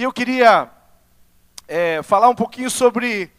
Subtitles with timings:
[0.00, 0.70] E eu queria
[1.68, 3.30] é, falar um pouquinho sobre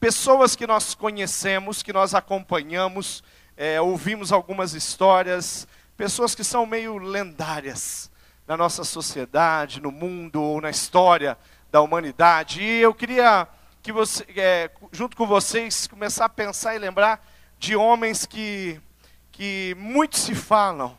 [0.00, 3.22] pessoas que nós conhecemos, que nós acompanhamos,
[3.54, 8.10] é, ouvimos algumas histórias, pessoas que são meio lendárias
[8.46, 11.36] na nossa sociedade, no mundo ou na história
[11.70, 12.62] da humanidade.
[12.62, 13.46] E eu queria
[13.82, 17.22] que você, é, junto com vocês, começar a pensar e lembrar
[17.58, 18.80] de homens que,
[19.30, 20.96] que muito se falam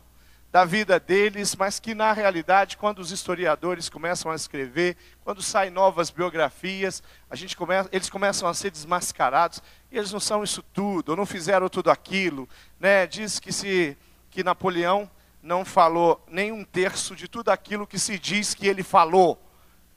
[0.50, 5.70] da vida deles, mas que na realidade, quando os historiadores começam a escrever, quando saem
[5.70, 10.62] novas biografias, a gente começa, eles começam a ser desmascarados, e eles não são isso
[10.62, 12.48] tudo, ou não fizeram tudo aquilo.
[12.80, 13.06] Né?
[13.06, 13.96] Diz que, se,
[14.30, 15.10] que Napoleão
[15.42, 19.40] não falou nem um terço de tudo aquilo que se diz que ele falou.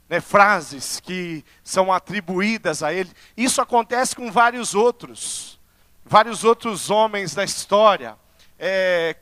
[0.06, 0.20] Né?
[0.20, 3.10] Frases que são atribuídas a ele.
[3.34, 5.58] Isso acontece com vários outros,
[6.04, 8.20] vários outros homens da história
[8.64, 9.16] é,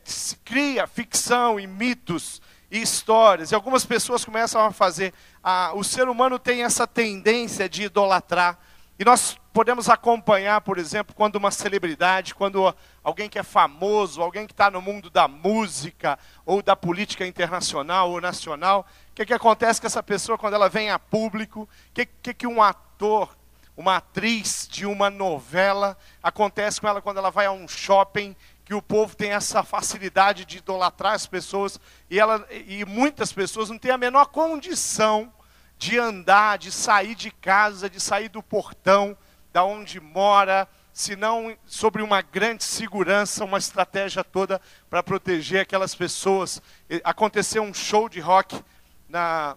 [0.44, 3.50] cria ficção e mitos e histórias.
[3.50, 5.14] E algumas pessoas começam a fazer.
[5.42, 8.58] A, o ser humano tem essa tendência de idolatrar.
[8.98, 14.46] E nós podemos acompanhar, por exemplo, quando uma celebridade, quando alguém que é famoso, alguém
[14.46, 19.32] que está no mundo da música ou da política internacional ou nacional, o que, que
[19.32, 21.62] acontece com essa pessoa quando ela vem a público?
[21.62, 23.34] O que, que, que um ator,
[23.74, 28.36] uma atriz de uma novela, acontece com ela quando ela vai a um shopping
[28.70, 33.68] que o povo tem essa facilidade de idolatrar as pessoas e, ela, e muitas pessoas
[33.68, 35.34] não têm a menor condição
[35.76, 39.18] de andar, de sair de casa, de sair do portão,
[39.52, 46.62] da onde mora, senão sobre uma grande segurança, uma estratégia toda para proteger aquelas pessoas.
[47.02, 48.62] Aconteceu um show de rock
[49.08, 49.56] na,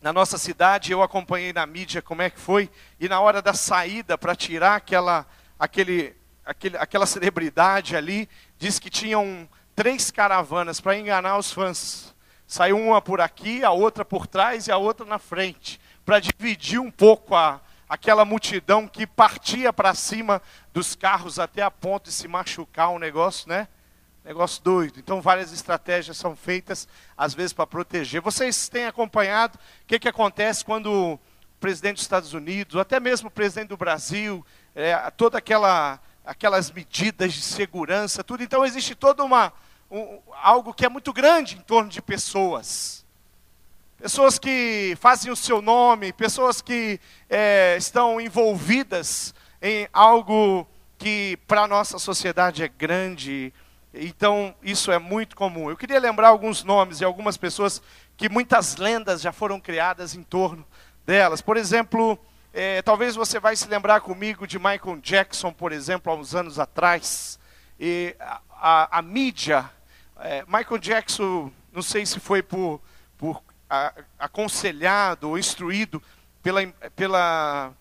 [0.00, 2.70] na nossa cidade, eu acompanhei na mídia como é que foi,
[3.00, 5.26] e na hora da saída para tirar aquela,
[5.58, 12.14] aquele, aquele, aquela celebridade ali, diz que tinham três caravanas para enganar os fãs.
[12.46, 16.80] Saiu uma por aqui, a outra por trás e a outra na frente, para dividir
[16.80, 22.12] um pouco a, aquela multidão que partia para cima dos carros até a ponto de
[22.12, 23.68] se machucar, um negócio, né?
[24.24, 24.98] Negócio doido.
[24.98, 26.86] Então, várias estratégias são feitas,
[27.16, 28.20] às vezes, para proteger.
[28.20, 31.20] Vocês têm acompanhado o que, que acontece quando o
[31.58, 36.70] presidente dos Estados Unidos, ou até mesmo o presidente do Brasil, é, toda aquela aquelas
[36.70, 38.42] medidas de segurança, tudo.
[38.42, 39.52] Então existe todo uma,
[39.90, 43.04] um, algo que é muito grande em torno de pessoas.
[43.98, 46.98] Pessoas que fazem o seu nome, pessoas que
[47.28, 50.66] é, estão envolvidas em algo
[50.96, 53.52] que para a nossa sociedade é grande.
[53.92, 55.68] Então, isso é muito comum.
[55.68, 57.82] Eu queria lembrar alguns nomes e algumas pessoas
[58.16, 60.64] que muitas lendas já foram criadas em torno
[61.04, 61.40] delas.
[61.42, 62.18] Por exemplo,
[62.52, 66.58] é, talvez você vai se lembrar comigo de Michael Jackson, por exemplo, há uns anos
[66.58, 67.38] atrás.
[67.78, 69.70] E a, a, a mídia,
[70.18, 72.80] é, Michael Jackson, não sei se foi por,
[73.16, 76.02] por a, aconselhado ou instruído
[76.42, 76.66] pela,
[76.96, 77.72] pela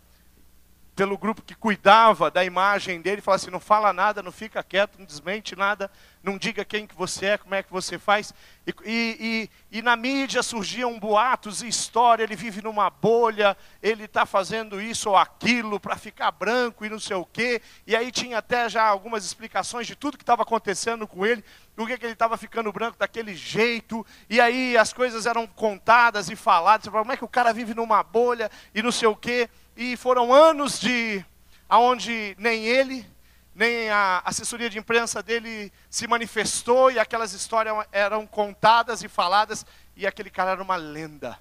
[1.00, 5.00] pelo grupo que cuidava da imagem dele, falava assim, não fala nada, não fica quieto,
[5.00, 5.90] não desmente nada,
[6.22, 8.34] não diga quem que você é, como é que você faz.
[8.68, 14.26] E, e, e, na mídia surgiam boatos e história, ele vive numa bolha, ele está
[14.26, 17.62] fazendo isso ou aquilo para ficar branco e não sei o quê.
[17.88, 21.42] E aí tinha até já algumas explicações de tudo que estava acontecendo com ele,
[21.78, 24.06] por que ele estava ficando branco daquele jeito.
[24.30, 27.54] E aí as coisas eram contadas e faladas, você fala, como é que o cara
[27.54, 31.24] vive numa bolha e não sei o quê e foram anos de
[31.70, 33.10] aonde nem ele,
[33.56, 39.66] nem a assessoria de imprensa dele se manifestou e aquelas histórias eram contadas e faladas
[39.96, 41.40] e aquele cara era uma lenda.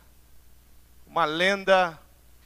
[1.05, 1.99] Uma lenda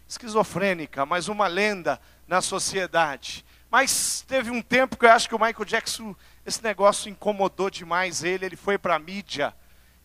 [0.09, 3.45] esquizofrênica, mas uma lenda na sociedade.
[3.71, 6.17] Mas teve um tempo que eu acho que o Michael Jackson,
[6.47, 9.55] esse negócio incomodou demais ele, ele foi para a mídia.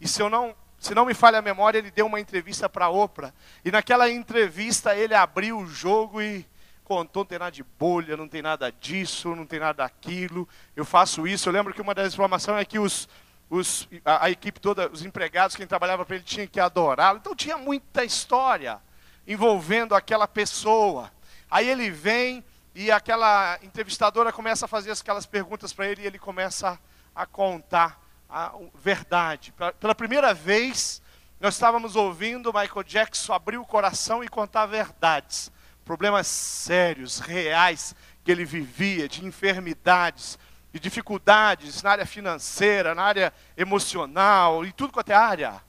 [0.02, 0.54] E se eu não
[0.88, 3.34] se não me falha a memória, ele deu uma entrevista para a Oprah.
[3.66, 6.48] E naquela entrevista ele abriu o jogo e
[6.86, 10.48] contou, não tem nada de bolha, não tem nada disso, não tem nada daquilo.
[10.78, 11.50] Eu faço isso.
[11.50, 13.10] Eu lembro que uma das informações é que os,
[13.50, 17.18] os, a, a equipe toda, os empregados, quem trabalhava para ele, tinha que adorá-lo.
[17.18, 18.80] Então tinha muita história
[19.28, 21.12] envolvendo aquela pessoa.
[21.52, 22.42] Aí ele vem
[22.74, 26.80] e aquela entrevistadora começa a fazer aquelas perguntas para ele e ele começa
[27.14, 29.54] a contar a verdade.
[29.80, 31.02] Pela primeira vez,
[31.40, 35.52] nós estávamos ouvindo Michael Jackson abrir o coração e contar verdades.
[35.86, 40.38] Problemas sérios, reais que ele vivia, de enfermidades,
[40.74, 45.62] de dificuldades na área financeira, na área emocional, e tudo quanto é área.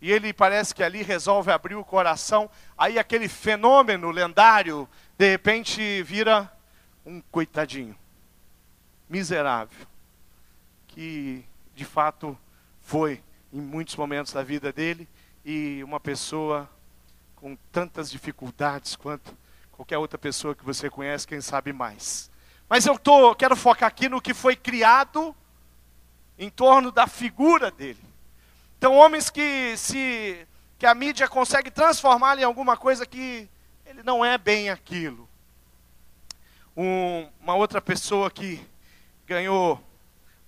[0.00, 2.50] E ele parece que ali resolve abrir o coração.
[2.76, 6.52] Aí aquele fenômeno lendário, de repente vira
[7.06, 7.96] um coitadinho,
[9.08, 9.86] miserável,
[10.88, 12.36] que de fato
[12.80, 13.22] foi
[13.52, 15.08] em muitos momentos da vida dele
[15.44, 16.68] e uma pessoa
[17.36, 19.36] com tantas dificuldades quanto
[19.72, 22.30] qualquer outra pessoa que você conhece, quem sabe mais.
[22.68, 25.34] Mas eu tô, quero focar aqui no que foi criado
[26.38, 28.02] em torno da figura dele.
[28.78, 30.46] Então, homens que se
[30.78, 33.48] que a mídia consegue transformar em alguma coisa que
[33.86, 35.28] ele não é bem aquilo.
[36.76, 38.60] Um, uma outra pessoa que
[39.24, 39.80] ganhou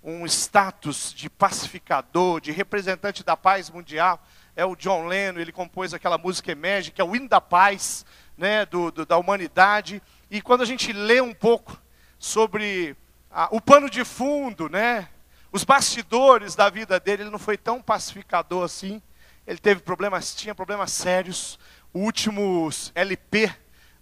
[0.05, 4.23] um status de pacificador, de representante da paz mundial,
[4.55, 5.39] é o John Lennon.
[5.39, 8.05] Ele compôs aquela música Emerge, que é o hino da paz
[8.37, 10.01] né, do, do, da humanidade.
[10.29, 11.81] E quando a gente lê um pouco
[12.19, 12.95] sobre
[13.31, 15.09] a, o pano de fundo, né,
[15.51, 19.01] os bastidores da vida dele, ele não foi tão pacificador assim.
[19.47, 21.57] Ele teve problemas, tinha problemas sérios.
[21.91, 23.51] O último LP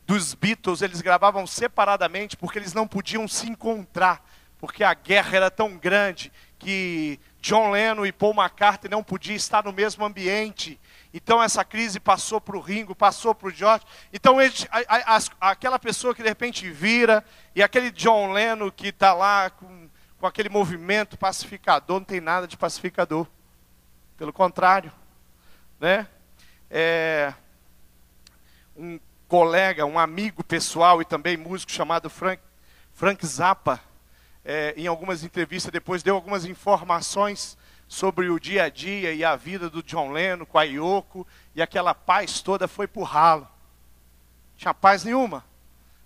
[0.06, 4.22] dos Beatles, eles gravavam separadamente porque eles não podiam se encontrar,
[4.64, 9.62] porque a guerra era tão grande que John Lennon e Paul McCartney não podiam estar
[9.66, 10.80] no mesmo ambiente.
[11.14, 13.84] Então essa crise passou para o Ringo, passou para o George.
[14.14, 18.88] Então ele, a, a, aquela pessoa que de repente vira, e aquele John Lennon que
[18.88, 23.28] está lá com, com aquele movimento pacificador, não tem nada de pacificador.
[24.16, 24.94] Pelo contrário
[25.78, 26.08] né?
[26.72, 27.34] É,
[28.78, 32.42] um colega, um amigo pessoal e também músico chamado Frank,
[32.94, 33.82] Frank Zappa,
[34.46, 37.58] é, em algumas entrevistas depois deu algumas informações
[37.88, 41.62] sobre o dia a dia e a vida do John Lennon com a Yoko, e
[41.62, 43.48] aquela paz toda foi por ralo.
[44.58, 45.46] Tinha paz nenhuma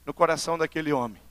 [0.06, 1.22] no coração daquele homem.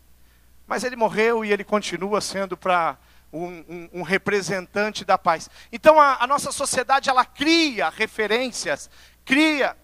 [0.67, 2.97] Mas ele morreu e ele continua sendo para
[3.33, 5.51] um, um, um, representante da paz.
[5.71, 8.91] Então a, a nossa sociedade ela cria referências,
[9.25, 9.77] cria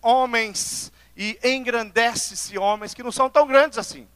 [0.00, 4.06] homens e engrandece-se homens que não são tão grandes assim.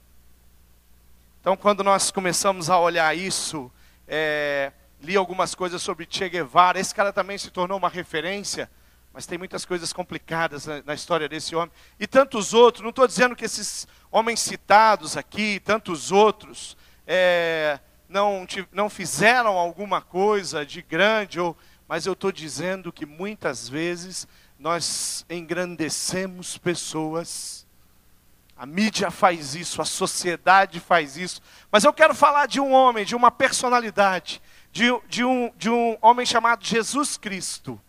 [1.44, 3.70] Então quando nós começamos a olhar isso,
[4.08, 8.70] é, li algumas coisas sobre Che Guevara, esse cara também se tornou uma referência,
[9.12, 11.70] mas tem muitas coisas complicadas na, na história desse homem.
[12.00, 18.46] E tantos outros, não estou dizendo que esses homens citados aqui, tantos outros, é, não,
[18.72, 21.54] não fizeram alguma coisa de grande, ou,
[21.86, 24.26] mas eu estou dizendo que muitas vezes
[24.58, 27.63] nós engrandecemos pessoas.
[28.56, 31.42] A mídia faz isso, a sociedade faz isso.
[31.72, 34.40] Mas eu quero falar de um homem, de uma personalidade,
[34.70, 37.80] de, de, um, de um homem chamado Jesus Cristo.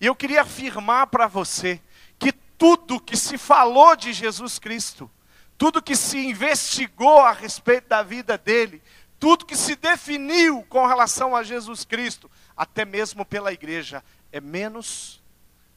[0.00, 1.80] E eu queria afirmar para você
[2.18, 5.10] que tudo que se falou de Jesus Cristo,
[5.56, 8.80] tudo que se investigou a respeito da vida dele,
[9.18, 15.20] tudo que se definiu com relação a Jesus Cristo, até mesmo pela igreja, é menos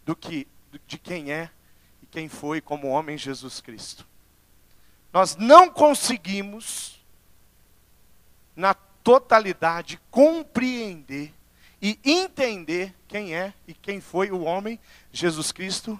[0.05, 0.47] do que
[0.85, 1.49] de quem é
[2.01, 4.10] e quem foi como homem Jesus Cristo.
[5.13, 6.99] Nós não conseguimos,
[8.55, 11.33] na totalidade, compreender
[11.81, 14.79] e entender quem é e quem foi o homem
[15.11, 15.99] Jesus Cristo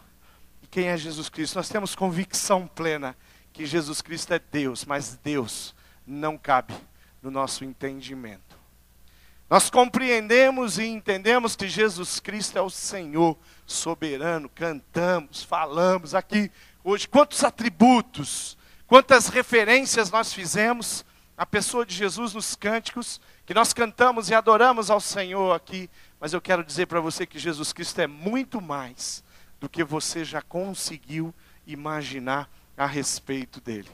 [0.61, 1.55] e quem é Jesus Cristo.
[1.55, 3.17] Nós temos convicção plena
[3.51, 5.75] que Jesus Cristo é Deus, mas Deus
[6.05, 6.73] não cabe
[7.21, 8.61] no nosso entendimento.
[9.49, 16.49] Nós compreendemos e entendemos que Jesus Cristo é o Senhor soberano, cantamos, falamos aqui
[16.83, 18.57] hoje quantos atributos,
[18.91, 21.05] quantas referências nós fizemos
[21.37, 25.89] à pessoa de Jesus nos cânticos, que nós cantamos e adoramos ao Senhor aqui,
[26.19, 29.23] mas eu quero dizer para você que Jesus Cristo é muito mais
[29.61, 31.33] do que você já conseguiu
[31.65, 33.87] imaginar a respeito dele.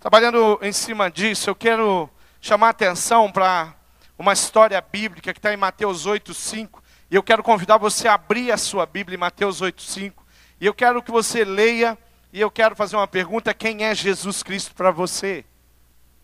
[0.00, 2.08] Trabalhando em cima disso, eu quero
[2.40, 3.76] chamar atenção para
[4.18, 6.80] uma história bíblica que está em Mateus 8,5.
[7.10, 10.14] E eu quero convidar você a abrir a sua Bíblia em Mateus 8,5.
[10.58, 11.98] E eu quero que você leia,
[12.32, 15.44] e eu quero fazer uma pergunta: quem é Jesus Cristo para você?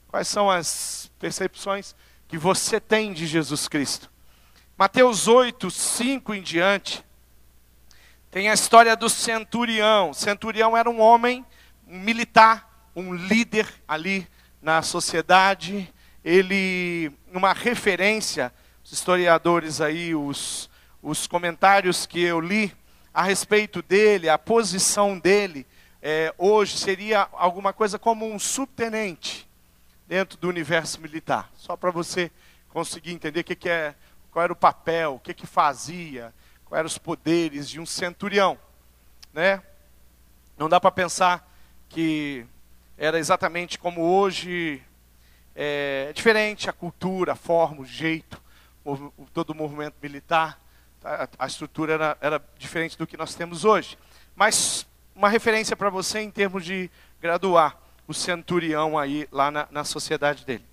[0.09, 1.95] Quais são as percepções
[2.27, 4.11] que você tem de Jesus Cristo?
[4.77, 7.05] Mateus 8, 5 em diante,
[8.31, 10.11] tem a história do centurião.
[10.11, 11.45] O centurião era um homem,
[11.87, 14.27] um militar, um líder ali
[14.63, 15.93] na sociedade.
[16.25, 20.71] Ele, uma referência, os historiadores aí, os,
[21.03, 22.75] os comentários que eu li
[23.13, 25.67] a respeito dele, a posição dele,
[26.11, 29.47] é, hoje seria alguma coisa como um subtenente
[30.07, 31.51] dentro do universo militar.
[31.55, 32.31] Só para você
[32.71, 33.95] conseguir entender o que, que é,
[34.31, 36.33] qual era o papel, o que, que fazia,
[36.65, 38.59] quais eram os poderes de um centurião.
[39.35, 39.63] Né?
[40.57, 41.47] Não dá para pensar
[41.91, 42.47] que
[42.97, 44.83] era exatamente como hoje,
[45.55, 48.43] é, diferente a cultura, a forma, o jeito,
[48.83, 50.59] o, todo o movimento militar,
[51.05, 53.99] a, a estrutura era, era diferente do que nós temos hoje.
[54.35, 54.88] Mas
[55.19, 56.89] uma referência para você em termos de
[57.21, 60.65] graduar o centurião aí lá na, na sociedade dele.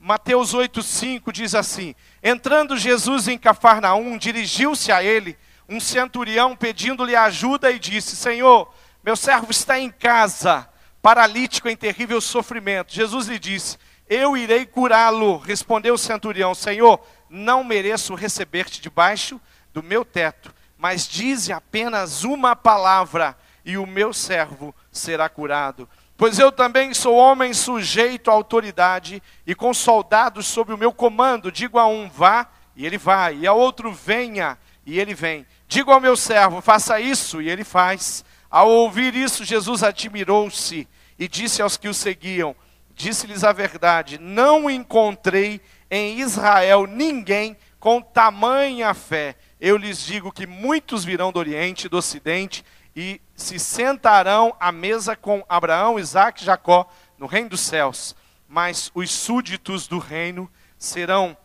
[0.00, 7.70] Mateus 8,5 diz assim: Entrando Jesus em Cafarnaum, dirigiu-se a ele um centurião pedindo-lhe ajuda
[7.70, 8.68] e disse: Senhor,
[9.00, 10.68] meu servo está em casa,
[11.00, 12.92] paralítico em terrível sofrimento.
[12.92, 15.36] Jesus lhe disse: Eu irei curá-lo.
[15.36, 19.40] Respondeu o centurião: Senhor, não mereço receber-te debaixo
[19.72, 25.88] do meu teto, mas dize apenas uma palavra e o meu servo será curado.
[26.16, 31.50] Pois eu também sou homem sujeito à autoridade e com soldados sob o meu comando.
[31.50, 34.56] Digo a um, vá, e ele vai, e a outro, venha,
[34.86, 35.46] e ele vem.
[35.66, 38.24] Digo ao meu servo, faça isso, e ele faz.
[38.48, 40.86] Ao ouvir isso, Jesus admirou-se
[41.18, 42.54] e disse aos que o seguiam:
[42.94, 49.36] Disse-lhes a verdade, não encontrei em Israel ninguém com tamanha fé.
[49.60, 52.64] Eu lhes digo que muitos virão do Oriente e do Ocidente
[52.96, 58.14] e se sentarão à mesa com Abraão, Isaac e Jacó no reino dos céus.
[58.48, 61.36] Mas os súditos do reino serão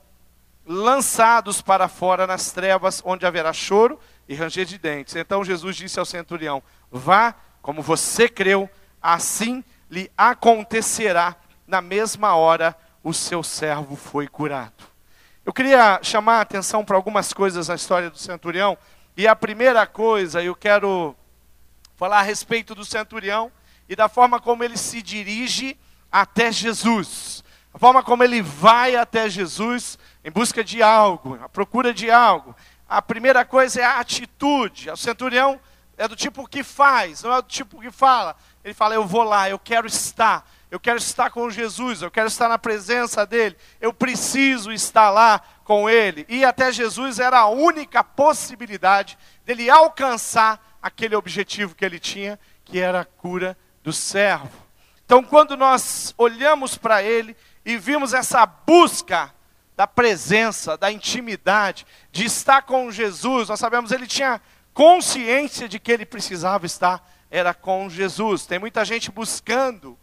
[0.66, 5.16] lançados para fora nas trevas, onde haverá choro e ranger de dentes.
[5.16, 8.70] Então Jesus disse ao centurião: Vá, como você creu,
[9.02, 11.36] assim lhe acontecerá.
[11.66, 14.84] Na mesma hora, o seu servo foi curado.
[15.46, 18.78] Eu queria chamar a atenção para algumas coisas na história do centurião.
[19.18, 21.16] E a primeira coisa, eu quero
[22.00, 23.52] falar a respeito do centurião
[23.90, 25.78] e da forma como ele se dirige
[26.10, 27.44] até Jesus.
[27.74, 32.56] A forma como ele vai até Jesus em busca de algo, a procura de algo.
[32.88, 34.90] A primeira coisa é a atitude.
[34.90, 35.60] O centurião
[35.98, 38.34] é do tipo que faz, não é do tipo que fala.
[38.64, 42.30] Ele fala: Eu vou lá, eu quero estar, eu quero estar com Jesus, eu quero
[42.30, 46.26] estar na presença dele, eu preciso estar lá com ele.
[46.30, 52.80] E até Jesus era a única possibilidade dele alcançar aquele objetivo que ele tinha, que
[52.80, 54.52] era a cura do servo.
[55.06, 59.34] Então, quando nós olhamos para ele e vimos essa busca
[59.76, 64.42] da presença, da intimidade, de estar com Jesus, nós sabemos ele tinha
[64.74, 68.46] consciência de que ele precisava estar era com Jesus.
[68.46, 69.98] Tem muita gente buscando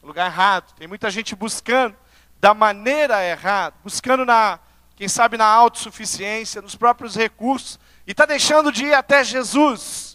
[0.00, 1.96] no lugar errado, tem muita gente buscando
[2.40, 4.58] da maneira errada, buscando na,
[4.96, 10.11] quem sabe na autossuficiência, nos próprios recursos, e está deixando de ir até Jesus.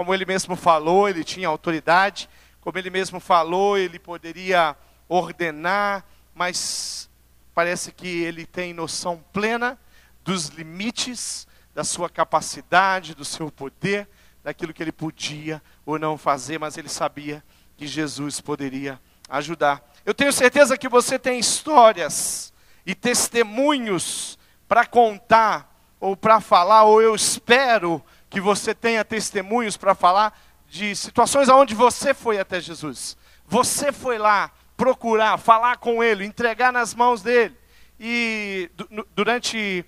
[0.00, 2.26] Como ele mesmo falou, ele tinha autoridade,
[2.62, 4.74] como ele mesmo falou, ele poderia
[5.06, 7.10] ordenar, mas
[7.54, 9.78] parece que ele tem noção plena
[10.24, 14.08] dos limites da sua capacidade, do seu poder,
[14.42, 17.44] daquilo que ele podia ou não fazer, mas ele sabia
[17.76, 19.86] que Jesus poderia ajudar.
[20.06, 22.54] Eu tenho certeza que você tem histórias
[22.86, 29.94] e testemunhos para contar ou para falar, ou eu espero que você tenha testemunhos para
[29.94, 33.16] falar de situações onde você foi até Jesus.
[33.46, 37.56] Você foi lá procurar, falar com ele, entregar nas mãos dele.
[37.98, 38.70] E
[39.14, 39.84] durante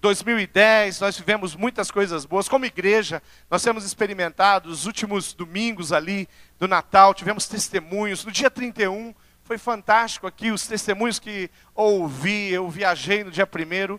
[0.00, 2.48] 2010 nós tivemos muitas coisas boas.
[2.48, 6.26] Como igreja, nós temos experimentado os últimos domingos ali
[6.58, 8.24] do Natal, tivemos testemunhos.
[8.24, 12.50] No dia 31 foi fantástico aqui os testemunhos que ouvi.
[12.50, 13.98] Eu viajei no dia 1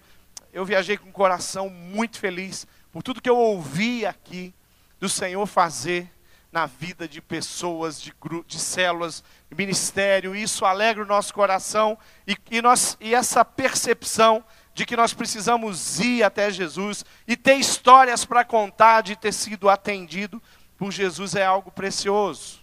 [0.51, 4.53] eu viajei com o coração muito feliz por tudo que eu ouvi aqui
[4.99, 6.09] do Senhor fazer
[6.51, 8.13] na vida de pessoas, de,
[8.45, 10.35] de células, de ministério.
[10.35, 11.97] Isso alegra o nosso coração
[12.27, 14.45] e, e, nós, e essa percepção
[14.75, 19.69] de que nós precisamos ir até Jesus e ter histórias para contar de ter sido
[19.69, 20.41] atendido
[20.77, 22.61] por Jesus é algo precioso.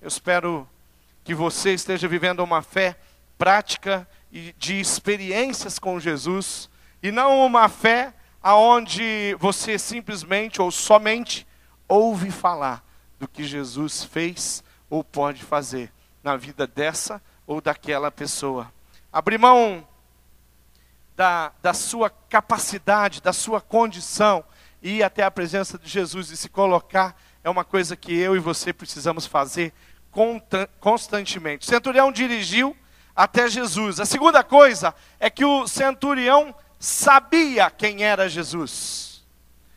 [0.00, 0.68] Eu espero
[1.24, 2.96] que você esteja vivendo uma fé
[3.36, 6.70] prática e de experiências com Jesus
[7.02, 11.46] e não uma fé aonde você simplesmente ou somente
[11.88, 12.84] ouve falar
[13.18, 15.92] do que Jesus fez ou pode fazer
[16.22, 18.72] na vida dessa ou daquela pessoa.
[19.12, 19.86] Abrir mão
[21.16, 24.44] da, da sua capacidade, da sua condição,
[24.82, 28.34] e ir até a presença de Jesus e se colocar, é uma coisa que eu
[28.34, 29.72] e você precisamos fazer
[30.80, 31.66] constantemente.
[31.66, 32.76] O centurião dirigiu
[33.14, 34.00] até Jesus.
[34.00, 39.22] A segunda coisa é que o centurião sabia quem era Jesus.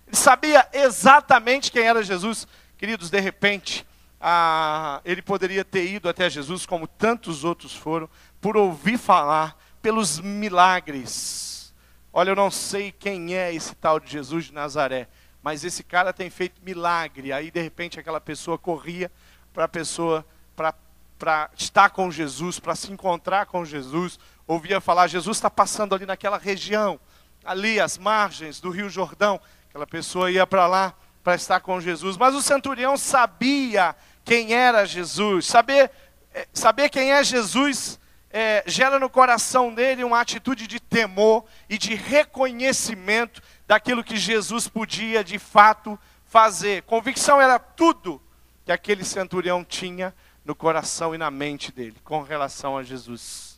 [0.07, 2.47] Ele sabia exatamente quem era Jesus.
[2.77, 3.85] Queridos, de repente,
[4.21, 10.19] ah, ele poderia ter ido até Jesus, como tantos outros foram, por ouvir falar pelos
[10.19, 11.73] milagres.
[12.13, 15.09] Olha, eu não sei quem é esse tal de Jesus de Nazaré,
[15.41, 17.33] mas esse cara tem feito milagre.
[17.33, 19.11] Aí de repente aquela pessoa corria
[19.53, 25.37] para a pessoa para estar com Jesus, para se encontrar com Jesus, ouvia falar, Jesus
[25.37, 26.99] está passando ali naquela região,
[27.43, 29.39] ali as margens do Rio Jordão.
[29.69, 32.17] Aquela pessoa ia para lá para estar com Jesus.
[32.17, 35.45] Mas o centurião sabia quem era Jesus.
[35.45, 35.89] Saber,
[36.33, 37.99] eh, saber quem é Jesus
[38.35, 44.67] é, gera no coração dele uma atitude de temor e de reconhecimento daquilo que Jesus
[44.67, 46.81] podia de fato fazer.
[46.81, 48.19] Convicção era tudo
[48.65, 53.52] que aquele centurião tinha no coração e na mente dele com relação a Jesus.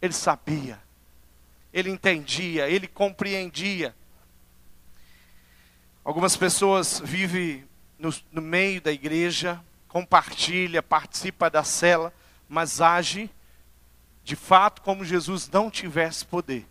[0.00, 0.80] Ele sabia,
[1.72, 3.94] ele entendia, ele compreendia.
[6.04, 12.12] Algumas pessoas vivem no, no meio da igreja, compartilha, participa da cela,
[12.48, 13.30] mas age
[14.24, 16.66] de fato como Jesus não tivesse poder.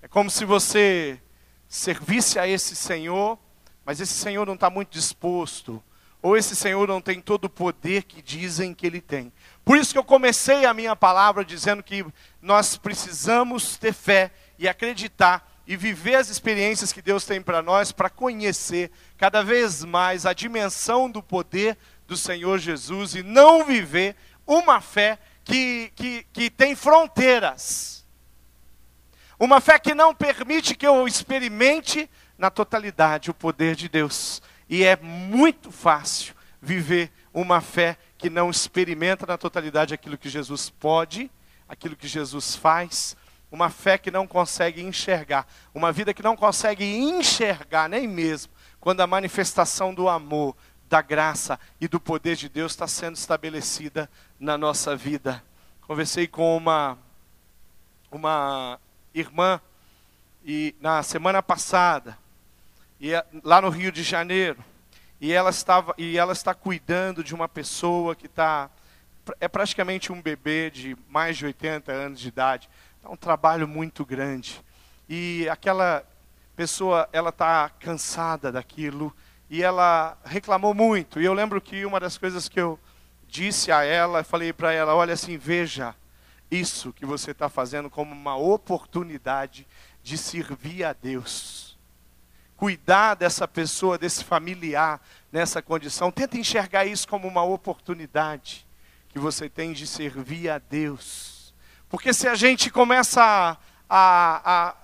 [0.00, 1.20] É como se você
[1.68, 3.38] servisse a esse Senhor,
[3.84, 5.82] mas esse Senhor não está muito disposto,
[6.20, 9.32] ou esse Senhor não tem todo o poder que dizem que ele tem.
[9.64, 12.04] Por isso que eu comecei a minha palavra dizendo que
[12.40, 17.92] nós precisamos ter fé e acreditar e viver as experiências que Deus tem para nós,
[17.92, 24.16] para conhecer cada vez mais a dimensão do poder do Senhor Jesus e não viver
[24.46, 28.04] uma fé que, que, que tem fronteiras.
[29.38, 34.42] Uma fé que não permite que eu experimente na totalidade o poder de Deus.
[34.68, 40.70] E é muito fácil viver uma fé que não experimenta na totalidade aquilo que Jesus
[40.70, 41.28] pode,
[41.68, 43.16] aquilo que Jesus faz,
[43.50, 49.00] uma fé que não consegue enxergar, uma vida que não consegue enxergar nem mesmo quando
[49.00, 50.54] a manifestação do amor,
[50.88, 55.42] da graça e do poder de Deus está sendo estabelecida na nossa vida.
[55.80, 56.96] Conversei com uma
[58.08, 58.78] uma
[59.12, 59.60] irmã
[60.44, 62.16] e na semana passada
[63.00, 63.10] e
[63.42, 64.64] lá no Rio de Janeiro
[65.22, 68.68] e ela estava e ela está cuidando de uma pessoa que está
[69.38, 72.68] é praticamente um bebê de mais de 80 anos de idade
[73.04, 74.60] é um trabalho muito grande.
[75.08, 76.04] E aquela
[76.56, 79.14] pessoa, ela está cansada daquilo
[79.48, 81.20] e ela reclamou muito.
[81.20, 82.76] E eu lembro que uma das coisas que eu
[83.28, 85.94] disse a ela, falei para ela, olha assim, veja
[86.50, 89.68] isso que você está fazendo como uma oportunidade
[90.02, 91.71] de servir a Deus.
[92.62, 95.00] Cuidar dessa pessoa, desse familiar
[95.32, 96.12] nessa condição.
[96.12, 98.64] Tenta enxergar isso como uma oportunidade
[99.08, 101.32] que você tem de servir a Deus
[101.92, 104.74] porque se a gente começa a, a, a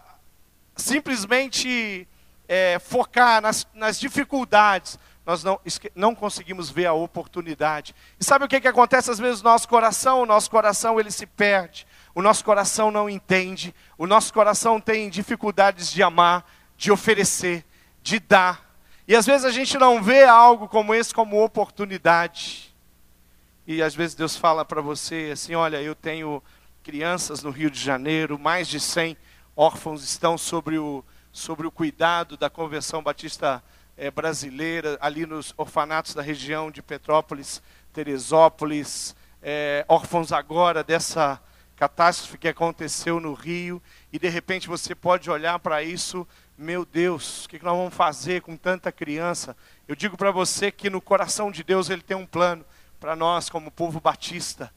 [0.76, 2.06] simplesmente
[2.46, 5.58] é, focar nas, nas dificuldades, nós não,
[5.94, 7.94] não conseguimos ver a oportunidade.
[8.20, 10.20] E sabe o que, que acontece às vezes no nosso coração?
[10.20, 15.08] O nosso coração ele se perde, o nosso coração não entende, o nosso coração tem
[15.08, 16.44] dificuldades de amar,
[16.76, 17.64] de oferecer,
[18.08, 18.66] de dar.
[19.06, 22.74] E às vezes a gente não vê algo como esse como oportunidade.
[23.66, 26.42] E às vezes Deus fala para você assim: olha, eu tenho
[26.82, 29.14] crianças no Rio de Janeiro, mais de 100
[29.54, 33.62] órfãos estão sobre o, sobre o cuidado da Convenção Batista
[33.94, 37.60] é, Brasileira, ali nos orfanatos da região de Petrópolis,
[37.92, 41.38] Teresópolis, é, órfãos agora dessa
[41.76, 46.26] catástrofe que aconteceu no Rio, e de repente você pode olhar para isso,
[46.58, 49.56] meu Deus, o que nós vamos fazer com tanta criança?
[49.86, 52.64] Eu digo para você que no coração de Deus Ele tem um plano
[52.98, 54.72] para nós, como povo batista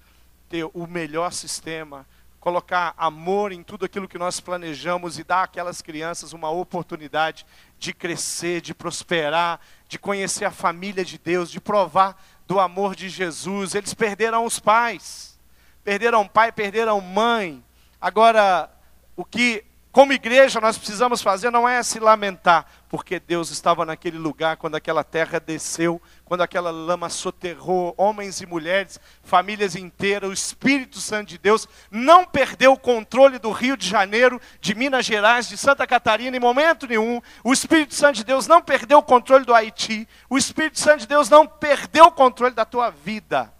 [0.47, 2.05] ter o melhor sistema,
[2.39, 7.47] colocar amor em tudo aquilo que nós planejamos e dar àquelas crianças uma oportunidade
[7.79, 13.09] de crescer, de prosperar, de conhecer a família de Deus, de provar do amor de
[13.09, 13.73] Jesus.
[13.73, 15.39] Eles perderam os pais,
[15.83, 17.63] perderam pai, perderam mãe.
[17.99, 18.69] Agora,
[19.15, 24.17] o que como igreja, nós precisamos fazer não é se lamentar, porque Deus estava naquele
[24.17, 30.33] lugar quando aquela terra desceu, quando aquela lama soterrou homens e mulheres, famílias inteiras, o
[30.33, 35.49] Espírito Santo de Deus não perdeu o controle do Rio de Janeiro, de Minas Gerais,
[35.49, 37.21] de Santa Catarina em momento nenhum.
[37.43, 40.07] O Espírito Santo de Deus não perdeu o controle do Haiti.
[40.29, 43.53] O Espírito Santo de Deus não perdeu o controle da tua vida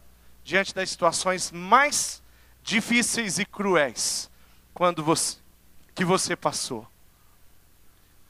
[0.46, 2.24] diante das situações mais
[2.64, 4.32] difíceis e cruéis.
[4.74, 5.41] Quando você
[5.94, 6.88] que você passou.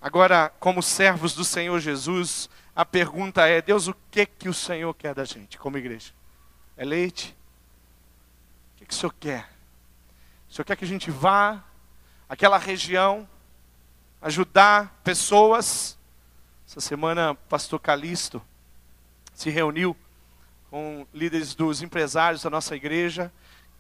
[0.02, 4.93] Agora, como servos do Senhor Jesus, a pergunta é: Deus, o que que o Senhor
[4.93, 6.12] quer da gente como igreja?
[6.76, 7.36] É leite?
[8.74, 9.50] O que, que o Senhor quer?
[10.50, 11.63] O Senhor quer que a gente vá
[12.28, 13.28] àquela região,
[14.21, 15.97] ajudar pessoas.
[16.67, 18.41] Essa semana, pastor Calixto
[19.34, 19.95] se reuniu
[20.69, 23.32] com líderes dos empresários da nossa igreja,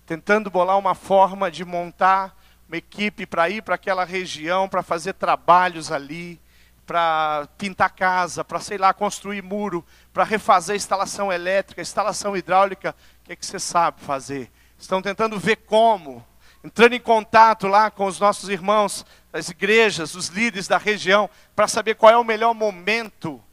[0.05, 2.35] tentando bolar uma forma de montar
[2.71, 6.39] uma equipe para ir para aquela região, para fazer trabalhos ali,
[6.85, 12.95] para pintar casa, para, sei lá, construir muro, para refazer instalação elétrica, instalação hidráulica.
[13.21, 14.49] O que, é que você sabe fazer?
[14.79, 16.25] Estão tentando ver como,
[16.63, 21.67] entrando em contato lá com os nossos irmãos das igrejas, os líderes da região, para
[21.67, 23.43] saber qual é o melhor momento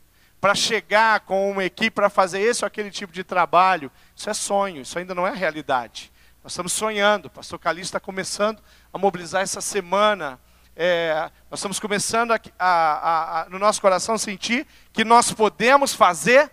[0.41, 3.91] para chegar com uma equipe para fazer esse ou aquele tipo de trabalho.
[4.15, 6.13] Isso é sonho, isso ainda não é realidade.
[6.49, 10.41] Nós estamos sonhando, o pastor Calixto está começando a mobilizar essa semana.
[10.75, 16.51] É, nós estamos começando a, a, a, no nosso coração sentir que nós podemos fazer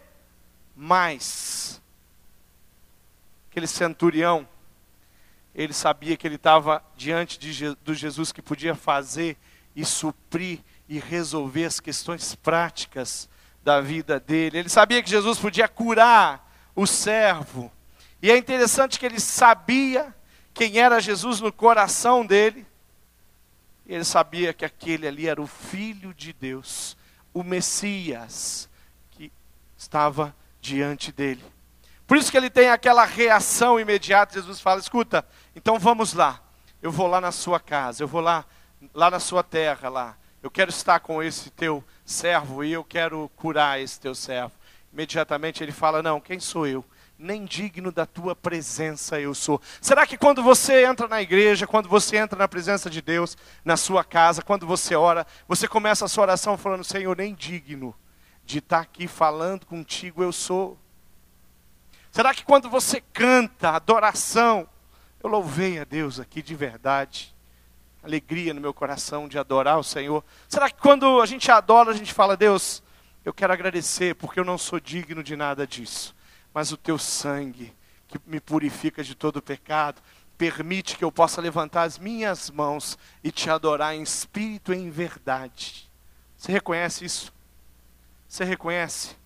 [0.76, 1.82] mais.
[3.50, 4.46] Aquele centurião,
[5.54, 9.38] ele sabia que ele estava diante de, do Jesus que podia fazer
[9.74, 13.30] e suprir e resolver as questões práticas
[13.64, 14.58] da vida dele.
[14.58, 17.72] Ele sabia que Jesus podia curar o servo.
[18.26, 20.12] E é interessante que ele sabia
[20.52, 22.66] quem era Jesus no coração dele.
[23.86, 26.98] E ele sabia que aquele ali era o Filho de Deus,
[27.32, 28.68] o Messias,
[29.12, 29.32] que
[29.78, 31.46] estava diante dele.
[32.08, 34.34] Por isso que ele tem aquela reação imediata.
[34.34, 35.24] Jesus fala: escuta,
[35.56, 36.42] então vamos lá.
[36.82, 38.44] Eu vou lá na sua casa, eu vou lá,
[38.92, 40.18] lá na sua terra, lá.
[40.42, 44.54] Eu quero estar com esse teu servo e eu quero curar esse teu servo.
[44.92, 46.84] Imediatamente ele fala: Não, quem sou eu?
[47.18, 49.62] Nem digno da tua presença eu sou.
[49.80, 53.78] Será que quando você entra na igreja, quando você entra na presença de Deus, na
[53.78, 57.96] sua casa, quando você ora, você começa a sua oração falando: Senhor, nem digno
[58.44, 60.78] de estar aqui falando contigo eu sou?
[62.12, 64.68] Será que quando você canta adoração,
[65.22, 67.36] eu louvei a Deus aqui de verdade?
[68.02, 70.24] Alegria no meu coração de adorar o Senhor.
[70.48, 72.82] Será que quando a gente adora, a gente fala, Deus,
[73.26, 76.15] eu quero agradecer porque eu não sou digno de nada disso,
[76.56, 77.76] mas o teu sangue
[78.08, 80.02] que me purifica de todo pecado,
[80.38, 84.90] permite que eu possa levantar as minhas mãos e te adorar em espírito e em
[84.90, 85.92] verdade.
[86.38, 87.34] Você reconhece isso?
[88.26, 89.18] Você reconhece?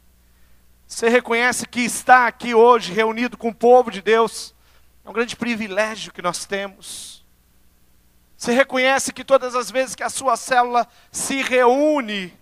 [0.88, 4.56] Você reconhece que está aqui hoje reunido com o povo de Deus.
[5.06, 7.24] É um grande privilégio que nós temos.
[8.36, 12.34] Você reconhece que todas as vezes que a sua célula se reúne,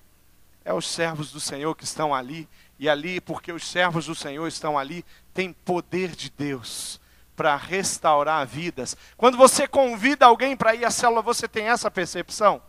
[0.63, 2.47] é os servos do Senhor que estão ali.
[2.79, 6.99] E ali, porque os servos do Senhor estão ali, tem poder de Deus
[7.35, 8.95] para restaurar vidas.
[9.15, 12.61] Quando você convida alguém para ir à célula, você tem essa percepção?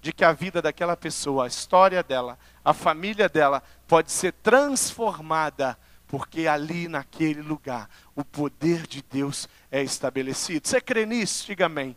[0.00, 5.76] de que a vida daquela pessoa, a história dela, a família dela pode ser transformada,
[6.06, 10.66] porque ali naquele lugar o poder de Deus é estabelecido.
[10.66, 11.46] Você crê nisso?
[11.46, 11.96] Diga amém.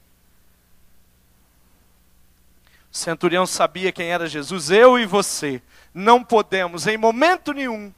[2.94, 5.60] O centurião sabia quem era Jesus, eu e você.
[5.92, 7.92] Não podemos em momento nenhum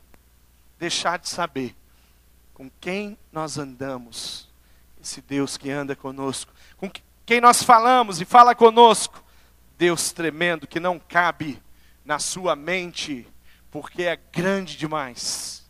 [0.80, 1.76] deixar de saber
[2.54, 4.50] com quem nós andamos,
[5.04, 6.90] esse Deus que anda conosco, com
[7.26, 9.22] quem nós falamos e fala conosco.
[9.78, 11.62] Deus tremendo que não cabe
[12.06, 13.28] na sua mente,
[13.70, 15.66] porque é grande demais.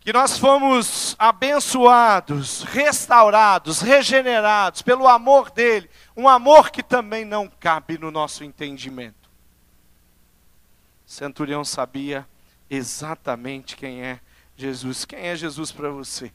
[0.00, 7.98] Que nós fomos abençoados, restaurados, regenerados pelo amor dele, um amor que também não cabe
[7.98, 9.28] no nosso entendimento.
[11.06, 12.26] O centurião sabia
[12.70, 14.20] exatamente quem é
[14.56, 15.04] Jesus.
[15.04, 16.32] Quem é Jesus para você?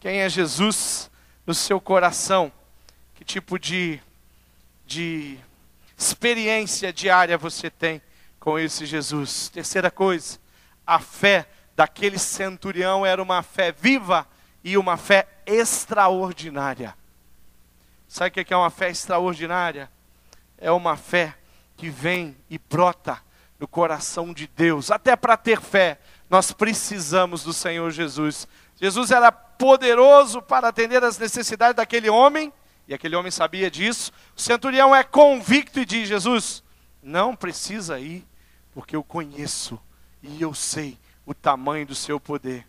[0.00, 1.10] Quem é Jesus
[1.46, 2.50] no seu coração?
[3.14, 4.00] Que tipo de
[4.86, 5.38] de
[5.96, 8.02] experiência diária você tem
[8.38, 9.48] com esse Jesus.
[9.48, 10.38] Terceira coisa,
[10.86, 14.26] a fé daquele centurião era uma fé viva
[14.62, 16.94] e uma fé extraordinária.
[18.14, 19.90] Sabe o que é uma fé extraordinária?
[20.56, 21.36] É uma fé
[21.76, 23.20] que vem e brota
[23.58, 24.92] no coração de Deus.
[24.92, 25.98] Até para ter fé,
[26.30, 28.46] nós precisamos do Senhor Jesus.
[28.76, 32.52] Jesus era poderoso para atender as necessidades daquele homem
[32.86, 34.12] e aquele homem sabia disso.
[34.36, 36.62] O centurião é convicto e diz: Jesus,
[37.02, 38.24] não precisa ir,
[38.72, 39.76] porque eu conheço
[40.22, 42.64] e eu sei o tamanho do seu poder.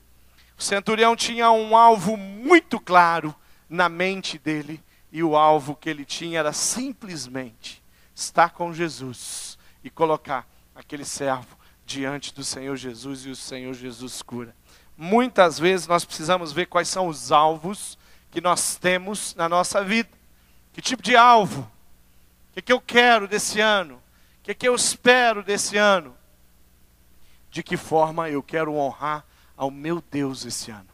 [0.58, 3.36] O centurião tinha um alvo muito claro
[3.70, 4.84] na mente dele,
[5.16, 7.82] e o alvo que ele tinha era simplesmente
[8.14, 14.22] estar com Jesus e colocar aquele servo diante do Senhor Jesus e o Senhor Jesus
[14.22, 14.54] cura.
[14.98, 17.98] Muitas vezes nós precisamos ver quais são os alvos
[18.30, 20.10] que nós temos na nossa vida.
[20.74, 21.62] Que tipo de alvo?
[21.62, 23.96] O que, que eu quero desse ano?
[23.96, 26.14] O que, que eu espero desse ano?
[27.50, 29.24] De que forma eu quero honrar
[29.56, 30.90] ao meu Deus esse ano?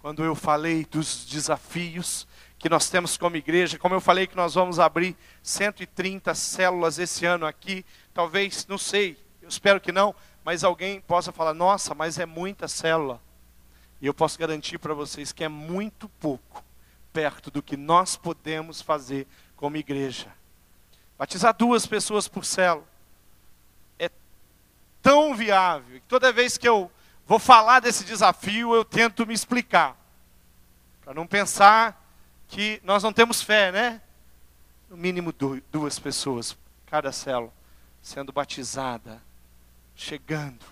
[0.00, 2.26] Quando eu falei dos desafios
[2.58, 7.24] que nós temos como igreja, como eu falei que nós vamos abrir 130 células esse
[7.24, 12.18] ano aqui, talvez, não sei, eu espero que não, mas alguém possa falar: nossa, mas
[12.18, 13.20] é muita célula.
[14.00, 16.64] E eu posso garantir para vocês que é muito pouco
[17.12, 20.32] perto do que nós podemos fazer como igreja.
[21.16, 22.86] Batizar duas pessoas por célula
[23.98, 24.10] é
[25.02, 26.90] tão viável que toda vez que eu
[27.26, 29.96] vou falar desse desafio, eu tento me explicar.
[31.02, 31.97] Para não pensar
[32.48, 34.00] que nós não temos fé, né?
[34.88, 35.32] No mínimo
[35.70, 36.56] duas pessoas,
[36.86, 37.52] cada célula,
[38.02, 39.22] sendo batizada,
[39.94, 40.64] chegando.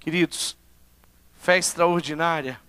[0.00, 0.56] Queridos,
[1.46, 2.60] Fé extraordinária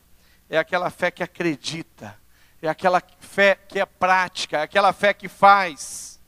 [0.47, 2.15] é aquela fé que acredita,
[2.62, 6.19] é aquela fé que é prática, é aquela fé que faz.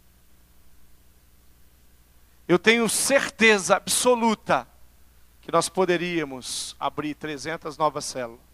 [2.48, 4.68] Eu tenho certeza absoluta
[5.44, 8.49] que nós poderíamos abrir 300 novas células.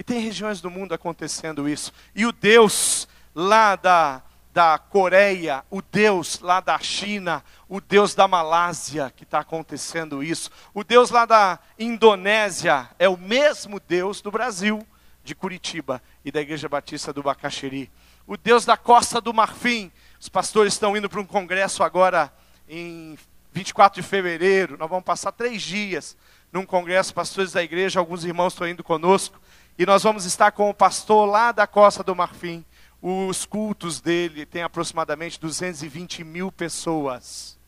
[0.00, 1.92] E tem regiões do mundo acontecendo isso.
[2.14, 8.26] E o Deus lá da, da Coreia, o Deus lá da China, o Deus da
[8.26, 14.30] Malásia que está acontecendo isso, o Deus lá da Indonésia é o mesmo Deus do
[14.30, 14.86] Brasil,
[15.22, 17.90] de Curitiba e da Igreja Batista do Bacaxeri.
[18.26, 22.32] O Deus da Costa do Marfim, os pastores estão indo para um congresso agora
[22.66, 23.18] em
[23.52, 26.16] 24 de fevereiro, nós vamos passar três dias
[26.50, 29.38] num congresso, pastores da igreja, alguns irmãos estão indo conosco,
[29.78, 32.64] e nós vamos estar com o pastor lá da Costa do Marfim.
[33.00, 37.58] Os cultos dele têm aproximadamente 220 mil pessoas.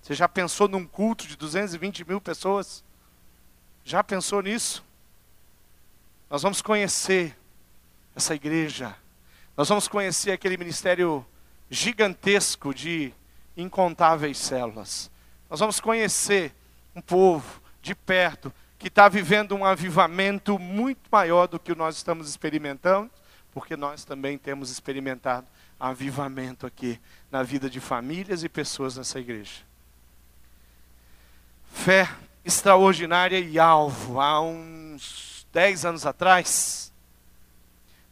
[0.00, 2.84] Você já pensou num culto de 220 mil pessoas?
[3.84, 4.84] Já pensou nisso?
[6.30, 7.36] Nós vamos conhecer
[8.14, 8.94] essa igreja.
[9.56, 11.24] Nós vamos conhecer aquele ministério
[11.70, 13.12] gigantesco de
[13.56, 15.10] incontáveis células.
[15.48, 16.54] Nós vamos conhecer
[16.94, 18.52] um povo de perto
[18.84, 23.10] que está vivendo um avivamento muito maior do que nós estamos experimentando,
[23.50, 25.46] porque nós também temos experimentado
[25.80, 29.62] avivamento aqui na vida de famílias e pessoas nessa igreja.
[31.72, 32.10] Fé
[32.44, 34.20] extraordinária e alvo.
[34.20, 36.92] Há uns 10 anos atrás,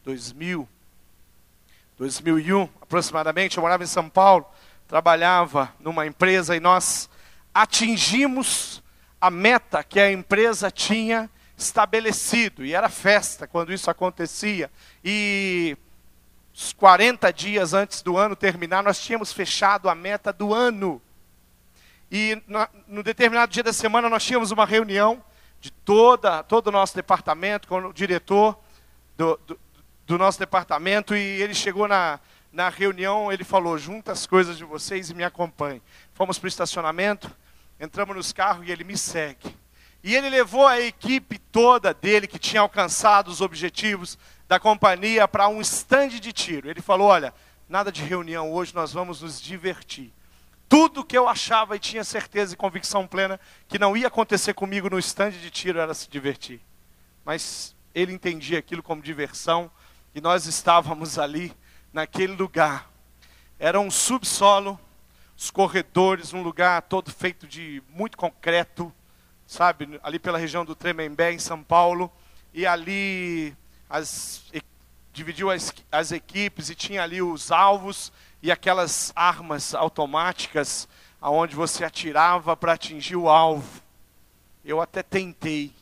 [0.07, 0.67] 2000,
[1.99, 4.47] 2001 aproximadamente, eu morava em São Paulo,
[4.89, 7.11] trabalhava numa empresa e nós
[7.53, 8.82] atingimos
[9.23, 14.69] a meta que a empresa tinha estabelecido, e era festa quando isso acontecia.
[15.05, 15.77] E
[16.53, 21.01] os 40 dias antes do ano terminar, nós tínhamos fechado a meta do ano.
[22.11, 25.25] E no, no determinado dia da semana nós tínhamos uma reunião
[25.61, 28.59] de toda, todo o nosso departamento, com o diretor
[29.17, 29.61] do, do,
[30.05, 32.19] do nosso departamento, e ele chegou na,
[32.53, 35.81] na reunião, ele falou: junta as coisas de vocês e me acompanhe.
[36.13, 37.31] Fomos para o estacionamento,
[37.83, 39.57] entramos nos carros e ele me segue.
[40.05, 44.17] E ele levou a equipe toda dele, que tinha alcançado os objetivos
[44.47, 46.71] da companhia, para um estande de tiro.
[46.71, 47.35] Ele falou: Olha,
[47.69, 50.13] nada de reunião hoje, nós vamos nos divertir.
[50.69, 54.89] Tudo que eu achava e tinha certeza e convicção plena que não ia acontecer comigo
[54.89, 56.61] no estande de tiro era se divertir.
[57.25, 59.71] Mas ele entendia aquilo como diversão
[60.15, 61.53] e nós estávamos ali,
[61.93, 62.91] naquele lugar.
[63.59, 64.81] Era um subsolo
[65.43, 68.93] os corredores, um lugar todo feito de muito concreto,
[69.45, 72.13] sabe, ali pela região do Tremembé, em São Paulo,
[72.55, 73.53] e ali
[73.91, 74.45] as,
[75.13, 80.89] dividiu as, as equipes e tinha ali os alvos e aquelas armas automáticas
[81.21, 83.83] aonde você atirava para atingir o alvo.
[84.65, 85.75] Eu até tentei,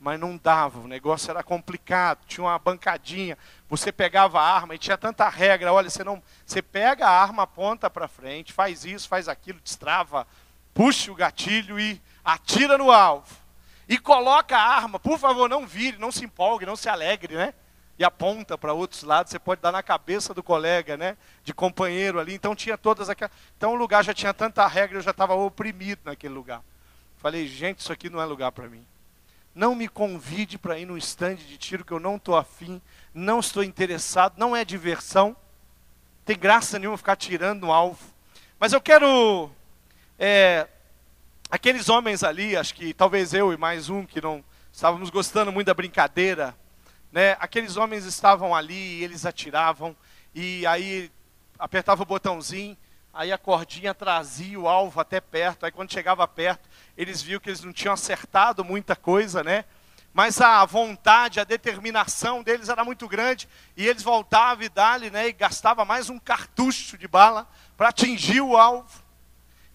[0.00, 3.36] mas não dava, o negócio era complicado, tinha uma bancadinha,
[3.70, 7.44] você pegava a arma e tinha tanta regra, olha, você não, você pega a arma,
[7.44, 10.26] aponta para frente, faz isso, faz aquilo, destrava,
[10.74, 13.32] puxa o gatilho e atira no alvo.
[13.88, 17.54] E coloca a arma, por favor, não vire, não se empolgue, não se alegre, né?
[17.96, 21.16] E aponta para outros lados, você pode dar na cabeça do colega, né?
[21.44, 22.34] De companheiro ali.
[22.34, 23.32] Então tinha todas aquelas.
[23.56, 26.62] Então o lugar já tinha tanta regra, eu já estava oprimido naquele lugar.
[27.18, 28.86] Falei, gente, isso aqui não é lugar para mim.
[29.54, 32.80] Não me convide para ir no estande de tiro que eu não estou afim,
[33.12, 35.36] não estou interessado, não é diversão.
[36.24, 38.04] Tem graça nenhuma ficar tirando no alvo.
[38.58, 39.50] Mas eu quero.
[40.18, 40.68] É,
[41.50, 45.66] aqueles homens ali, acho que talvez eu e mais um que não estávamos gostando muito
[45.66, 46.54] da brincadeira,
[47.10, 47.36] né?
[47.40, 49.96] Aqueles homens estavam ali e eles atiravam
[50.34, 51.10] e aí
[51.58, 52.76] apertava o botãozinho,
[53.12, 55.66] aí a cordinha trazia o alvo até perto.
[55.66, 59.64] Aí quando chegava perto, eles viam que eles não tinham acertado muita coisa, né?
[60.12, 65.28] Mas a vontade, a determinação deles era muito grande e eles voltavam e dali, né?
[65.28, 69.02] E gastava mais um cartucho de bala para atingir o alvo.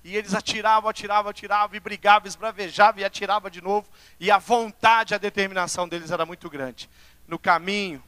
[0.04, 3.88] E eles atiravam, atiravam, atiravam, e brigavam, esbravejavam e atiravam de novo.
[4.20, 6.90] E a vontade, a determinação deles era muito grande.
[7.28, 8.04] No caminho,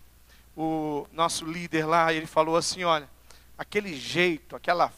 [0.55, 3.09] o nosso líder lá, ele falou assim: olha,
[3.57, 4.91] aquele jeito, aquela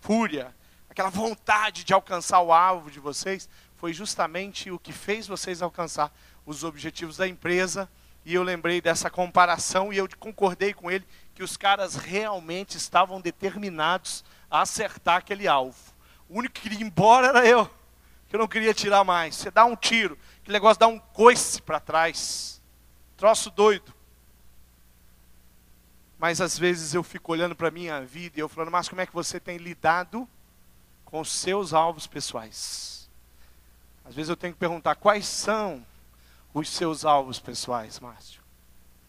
[0.00, 0.54] fúria,
[0.88, 6.12] aquela vontade de alcançar o alvo de vocês, foi justamente o que fez vocês alcançar
[6.46, 7.88] os objetivos da empresa.
[8.24, 13.20] E eu lembrei dessa comparação e eu concordei com ele que os caras realmente estavam
[13.20, 15.92] determinados a acertar aquele alvo.
[16.28, 17.66] O único que queria ir embora era eu,
[18.28, 19.36] que eu não queria tirar mais.
[19.36, 22.62] Você dá um tiro, aquele negócio dá um coice para trás.
[23.16, 23.92] Troço doido.
[26.18, 29.00] Mas às vezes eu fico olhando para a minha vida e eu falando, mas como
[29.00, 30.26] é que você tem lidado
[31.04, 33.10] com os seus alvos pessoais?
[34.04, 35.84] Às vezes eu tenho que perguntar quais são
[36.54, 38.40] os seus alvos pessoais, Márcio?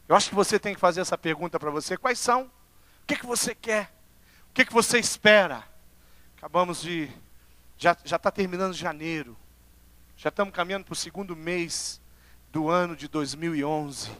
[0.09, 2.43] Eu acho que você tem que fazer essa pergunta para você: quais são?
[2.43, 3.93] O que, que você quer?
[4.49, 5.63] O que, que você espera?
[6.37, 7.09] Acabamos de.
[7.77, 9.37] Já está terminando janeiro.
[10.17, 12.01] Já estamos caminhando para o segundo mês
[12.51, 14.09] do ano de 2011.
[14.09, 14.15] O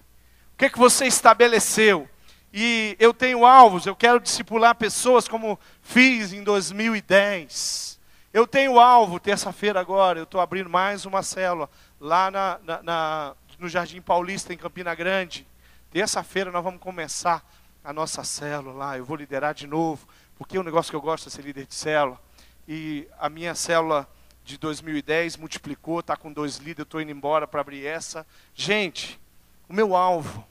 [0.57, 2.07] que, que você estabeleceu?
[2.53, 7.99] E eu tenho alvos, eu quero discipular pessoas como fiz em 2010.
[8.33, 11.69] Eu tenho alvo, terça-feira agora, eu estou abrindo mais uma célula
[12.05, 15.45] lá na, na, na, no Jardim Paulista, em Campina Grande.
[15.89, 17.43] Terça-feira nós vamos começar
[17.83, 18.97] a nossa célula lá.
[18.97, 21.65] Eu vou liderar de novo, porque é um negócio que eu gosto de ser líder
[21.65, 22.21] de célula.
[22.67, 24.07] E a minha célula
[24.43, 28.25] de 2010 multiplicou, está com dois líderes, estou indo embora para abrir essa.
[28.53, 29.19] Gente,
[29.67, 30.45] o meu alvo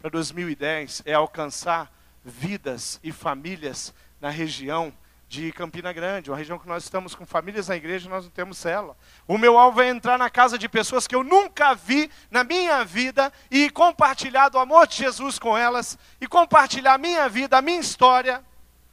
[0.00, 1.92] para 2010 é alcançar
[2.24, 4.92] vidas e famílias na região
[5.32, 8.58] de Campina Grande, uma região que nós estamos com famílias na igreja, nós não temos
[8.58, 8.94] célula.
[9.26, 12.84] O meu alvo é entrar na casa de pessoas que eu nunca vi na minha
[12.84, 17.62] vida e compartilhar do amor de Jesus com elas e compartilhar a minha vida, a
[17.62, 18.44] minha história,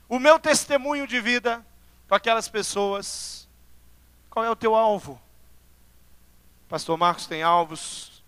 [0.08, 1.65] o meu testemunho de vida
[2.08, 3.49] com aquelas pessoas
[4.30, 5.19] qual é o teu alvo?
[6.69, 8.23] Pastor Marcos tem alvos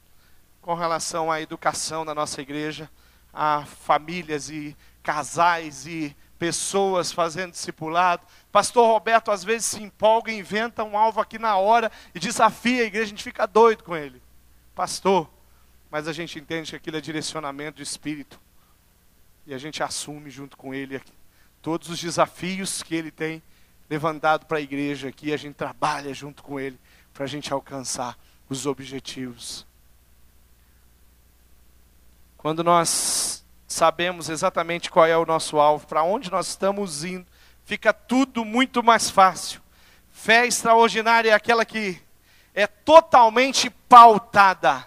[0.61, 2.89] com relação à educação da nossa igreja,
[3.33, 8.25] a famílias e casais e pessoas fazendo discipulado.
[8.51, 12.85] Pastor Roberto às vezes se empolga, inventa um alvo aqui na hora e desafia a
[12.87, 14.19] igreja, a gente fica doido com ele.
[14.73, 15.29] Pastor,
[15.91, 18.41] mas a gente entende que aquilo é direcionamento do Espírito.
[19.45, 20.99] E a gente assume junto com ele
[21.61, 23.43] todos os desafios que ele tem
[23.87, 26.79] levantado para a igreja aqui, a gente trabalha junto com ele
[27.13, 28.17] para a gente alcançar
[28.49, 29.63] os objetivos.
[32.35, 37.25] Quando nós sabemos exatamente qual é o nosso alvo, para onde nós estamos indo,
[37.63, 39.61] fica tudo muito mais fácil.
[40.11, 42.01] Fé extraordinária é aquela que
[42.53, 44.85] é totalmente pautada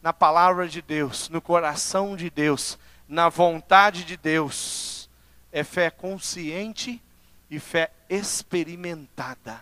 [0.00, 5.10] na palavra de Deus, no coração de Deus, na vontade de Deus.
[5.52, 7.02] É fé consciente
[7.50, 9.60] e fé experimentada.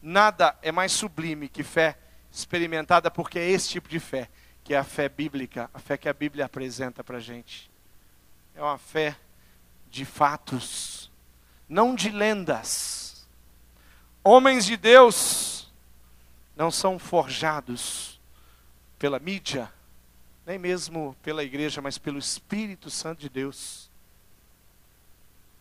[0.00, 1.98] Nada é mais sublime que fé
[2.32, 4.30] experimentada, porque é esse tipo de fé
[4.68, 7.68] que é a fé bíblica, a fé que a Bíblia apresenta para a gente.
[8.54, 9.16] É uma fé
[9.90, 11.10] de fatos,
[11.68, 13.26] não de lendas.
[14.22, 15.72] Homens de Deus
[16.54, 18.20] não são forjados
[18.98, 19.72] pela mídia,
[20.46, 23.88] nem mesmo pela igreja, mas pelo Espírito Santo de Deus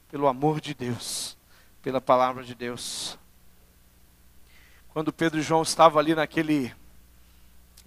[0.10, 1.38] pelo amor de Deus,
[1.82, 3.18] pela palavra de Deus.
[4.90, 6.74] Quando Pedro e João estavam ali naquele,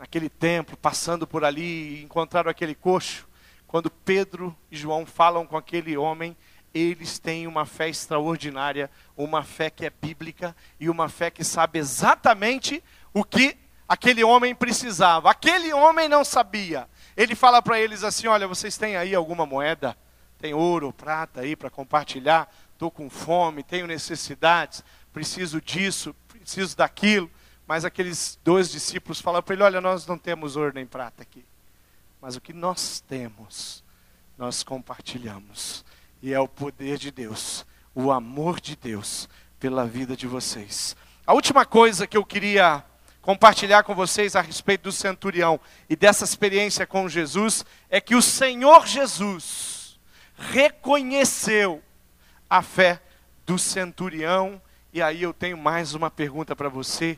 [0.00, 3.28] naquele templo, passando por ali, encontraram aquele coxo,
[3.66, 6.36] quando Pedro e João falam com aquele homem,
[6.74, 11.78] eles têm uma fé extraordinária, uma fé que é bíblica e uma fé que sabe
[11.78, 12.82] exatamente
[13.14, 13.56] o que
[13.88, 15.30] aquele homem precisava.
[15.30, 16.88] Aquele homem não sabia.
[17.16, 19.96] Ele fala para eles assim: Olha, vocês têm aí alguma moeda?
[20.40, 24.82] tem ouro, prata aí para compartilhar, estou com fome, tenho necessidades,
[25.12, 27.30] preciso disso, preciso daquilo.
[27.70, 31.44] Mas aqueles dois discípulos falaram para ele: Olha, nós não temos ouro nem prata aqui,
[32.20, 33.85] mas o que nós temos,
[34.37, 35.85] nós compartilhamos.
[36.20, 39.28] E é o poder de Deus, o amor de Deus
[39.61, 40.96] pela vida de vocês.
[41.24, 42.85] A última coisa que eu queria
[43.22, 48.22] compartilhar com vocês a respeito do centurião e dessa experiência com Jesus é que o
[48.22, 49.96] Senhor Jesus,
[50.35, 51.80] reconheceu
[52.50, 53.00] a fé
[53.46, 54.61] do centurião.
[54.92, 57.16] E aí eu tenho mais uma pergunta para você.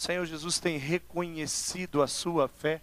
[0.00, 2.80] Senhor Jesus tem reconhecido a sua fé?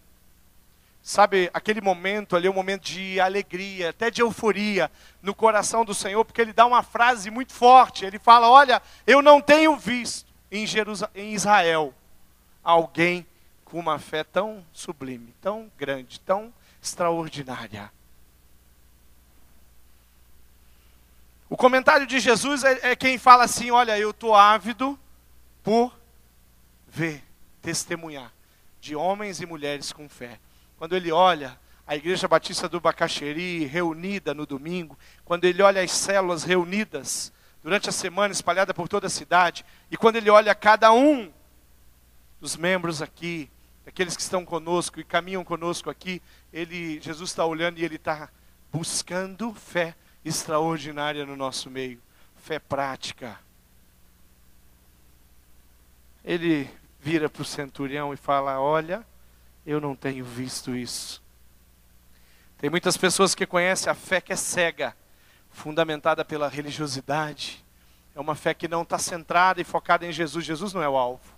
[1.02, 6.24] Sabe, aquele momento ali, um momento de alegria, até de euforia no coração do Senhor,
[6.24, 8.06] porque ele dá uma frase muito forte.
[8.06, 11.92] Ele fala: Olha, eu não tenho visto em, Jerusal em Israel
[12.64, 13.26] alguém
[13.66, 17.92] com uma fé tão sublime, tão grande, tão extraordinária.
[21.50, 25.00] O comentário de Jesus é, é quem fala assim: olha, eu estou ávido
[25.64, 25.98] por
[26.98, 27.24] ver,
[27.62, 28.34] testemunhar
[28.82, 30.40] de homens e mulheres com fé.
[30.78, 35.92] Quando ele olha a Igreja Batista do Bacaxeri reunida no domingo, quando ele olha as
[35.92, 40.92] células reunidas durante a semana espalhada por toda a cidade, e quando ele olha cada
[40.92, 41.32] um
[42.42, 43.50] dos membros aqui,
[43.86, 46.20] aqueles que estão conosco e caminham conosco aqui,
[46.52, 48.28] ele, Jesus está olhando e ele está
[48.72, 49.96] buscando fé
[50.26, 52.02] extraordinária no nosso meio,
[52.38, 53.40] fé prática.
[56.26, 56.68] Ele
[57.08, 59.06] vira para o centurião e fala: Olha,
[59.66, 61.24] eu não tenho visto isso.
[62.58, 64.94] Tem muitas pessoas que conhecem a fé que é cega,
[65.50, 67.66] fundamentada pela religiosidade.
[68.14, 70.44] É uma fé que não está centrada e focada em Jesus.
[70.44, 71.34] Jesus não é o alvo.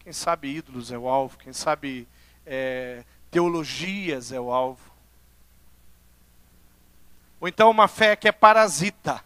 [0.00, 2.06] Quem sabe ídolos é o alvo, quem sabe
[2.44, 4.92] é, teologias é o alvo.
[7.40, 9.24] Ou então uma fé que é parasita.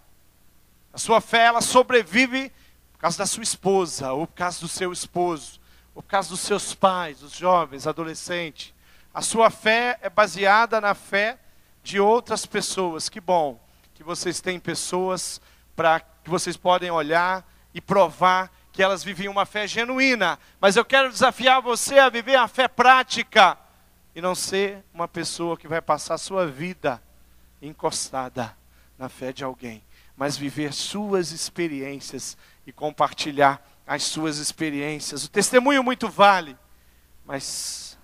[0.92, 2.52] A sua fé ela sobrevive
[2.92, 5.59] por causa da sua esposa, ou por causa do seu esposo,
[5.94, 8.72] por causa dos seus pais, os jovens, adolescentes.
[9.12, 11.38] A sua fé é baseada na fé
[11.82, 13.08] de outras pessoas.
[13.08, 13.60] Que bom
[13.94, 15.40] que vocês têm pessoas
[15.74, 20.38] para que vocês podem olhar e provar que elas viviam uma fé genuína.
[20.60, 23.58] Mas eu quero desafiar você a viver a fé prática
[24.14, 27.02] e não ser uma pessoa que vai passar a sua vida
[27.60, 28.56] encostada
[28.98, 29.82] na fé de alguém,
[30.16, 32.36] mas viver suas experiências
[32.66, 35.24] e compartilhar as suas experiências.
[35.24, 36.56] O testemunho muito vale,
[37.26, 37.98] mas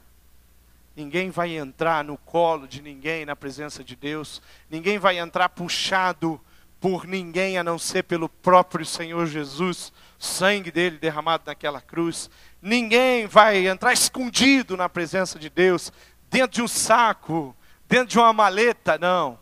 [0.97, 6.41] ninguém vai entrar no colo de ninguém na presença de Deus, ninguém vai entrar puxado
[6.81, 12.29] por ninguém a não ser pelo próprio Senhor Jesus, sangue dele derramado naquela cruz.
[12.61, 15.93] Ninguém vai entrar escondido na presença de Deus,
[16.29, 17.55] dentro de um saco,
[17.89, 19.39] dentro de uma maleta, não.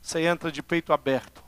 [0.00, 1.40] Você entra de peito aberto,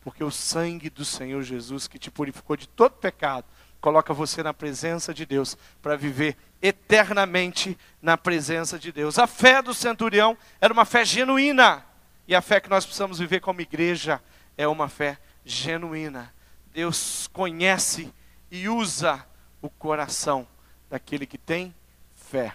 [0.00, 3.44] porque o sangue do Senhor Jesus, que te purificou de todo pecado,
[3.80, 9.18] coloca você na presença de Deus para viver eternamente na presença de Deus.
[9.18, 11.84] A fé do centurião era uma fé genuína,
[12.26, 14.20] e a fé que nós precisamos viver como igreja
[14.56, 16.32] é uma fé genuína.
[16.72, 18.12] Deus conhece
[18.50, 19.24] e usa
[19.62, 20.46] o coração
[20.90, 21.74] daquele que tem
[22.14, 22.54] fé.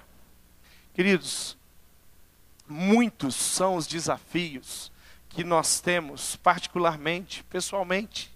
[0.93, 1.57] Queridos,
[2.67, 4.91] muitos são os desafios
[5.29, 8.32] que nós temos, particularmente, pessoalmente.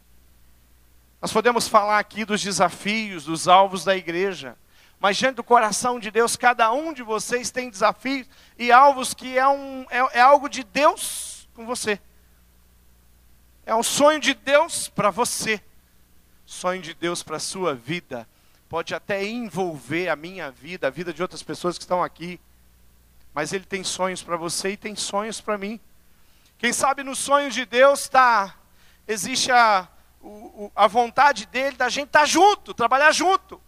[1.19, 4.55] Nós podemos falar aqui dos desafios, dos alvos da igreja,
[4.99, 9.37] mas diante do coração de Deus, cada um de vocês tem desafios e alvos que
[9.37, 11.99] é, um, é, é algo de Deus com você.
[13.65, 15.61] É um sonho de Deus para você,
[16.45, 18.27] sonho de Deus para a sua vida.
[18.69, 22.39] Pode até envolver a minha vida, a vida de outras pessoas que estão aqui,
[23.33, 25.79] mas Ele tem sonhos para você e tem sonhos para mim.
[26.59, 28.55] Quem sabe nos sonhos de Deus está
[29.07, 29.87] existe a,
[30.21, 33.61] o, a vontade dele da gente estar tá junto, trabalhar junto.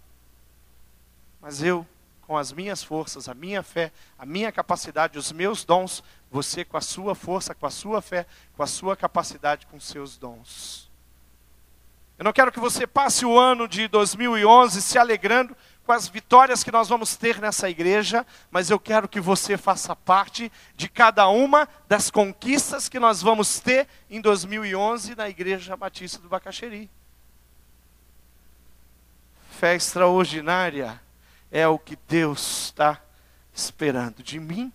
[1.42, 1.86] Mas eu,
[2.22, 6.78] com as minhas forças, a minha fé, a minha capacidade, os meus dons, você com
[6.78, 8.26] a sua força, com a sua fé,
[8.56, 10.90] com a sua capacidade, com seus dons.
[12.18, 15.56] Eu não quero que você passe o ano de 2011 se alegrando
[15.90, 19.96] com as vitórias que nós vamos ter nessa igreja, mas eu quero que você faça
[19.96, 26.20] parte de cada uma das conquistas que nós vamos ter em 2011 na Igreja Batista
[26.20, 26.92] do Bacaxeri.
[29.50, 31.02] Fé extraordinária
[31.50, 33.02] é o que Deus está
[33.52, 34.72] esperando de mim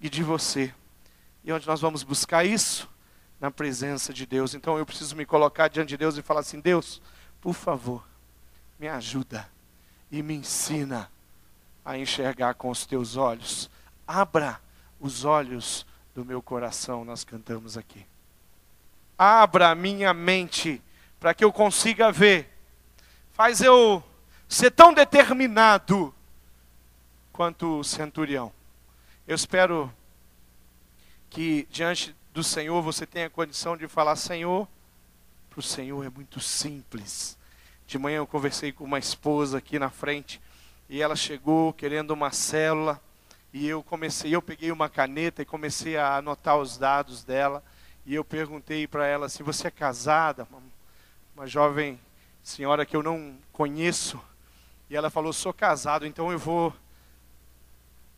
[0.00, 0.72] e de você.
[1.44, 2.88] E onde nós vamos buscar isso?
[3.38, 4.54] Na presença de Deus.
[4.54, 7.02] Então eu preciso me colocar diante de Deus e falar assim: Deus,
[7.38, 8.02] por favor,
[8.80, 9.52] me ajuda
[10.14, 11.10] e me ensina
[11.84, 13.68] a enxergar com os teus olhos.
[14.06, 14.60] Abra
[15.00, 15.84] os olhos
[16.14, 18.06] do meu coração, nós cantamos aqui.
[19.18, 20.80] Abra a minha mente
[21.18, 22.48] para que eu consiga ver.
[23.32, 24.04] Faz eu
[24.48, 26.14] ser tão determinado
[27.32, 28.52] quanto o centurião.
[29.26, 29.92] Eu espero
[31.28, 34.68] que diante do Senhor você tenha condição de falar: Senhor,
[35.50, 37.36] para o Senhor é muito simples
[37.86, 40.40] de manhã eu conversei com uma esposa aqui na frente
[40.88, 43.00] e ela chegou querendo uma célula
[43.52, 47.62] e eu comecei, eu peguei uma caneta e comecei a anotar os dados dela
[48.06, 50.62] e eu perguntei para ela se assim, você é casada, uma,
[51.36, 51.98] uma jovem
[52.42, 54.20] senhora que eu não conheço
[54.88, 56.72] e ela falou sou casado, então eu vou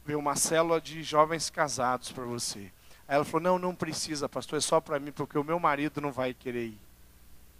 [0.04, 2.72] ver uma célula de jovens casados para você.
[3.08, 6.00] Aí ela falou não, não precisa, pastor, é só para mim porque o meu marido
[6.00, 6.85] não vai querer ir.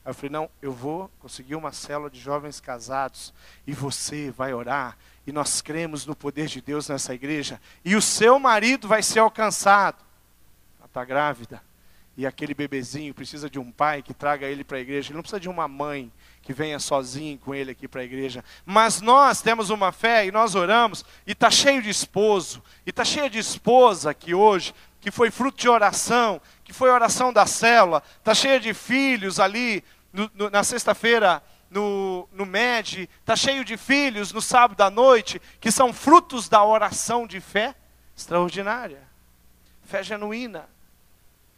[0.07, 3.35] Aí eu falei, não, eu vou conseguir uma célula de jovens casados
[3.67, 4.97] e você vai orar
[5.27, 9.19] e nós cremos no poder de Deus nessa igreja e o seu marido vai ser
[9.19, 9.97] alcançado.
[10.79, 11.61] Ela está grávida
[12.17, 15.09] e aquele bebezinho precisa de um pai que traga ele para a igreja.
[15.09, 18.45] Ele não precisa de uma mãe que venha sozinho com ele aqui para a igreja.
[18.65, 23.05] Mas nós temos uma fé e nós oramos e está cheio de esposo e está
[23.05, 24.73] cheio de esposa aqui hoje
[25.07, 29.85] que foi fruto de oração, que foi oração da célula, está cheia de filhos ali
[30.17, 35.41] no, no, na sexta-feira no, no MED, está cheio de filhos no sábado à noite,
[35.61, 37.75] que são frutos da oração de fé
[38.17, 39.03] extraordinária.
[39.85, 40.69] Fé genuína.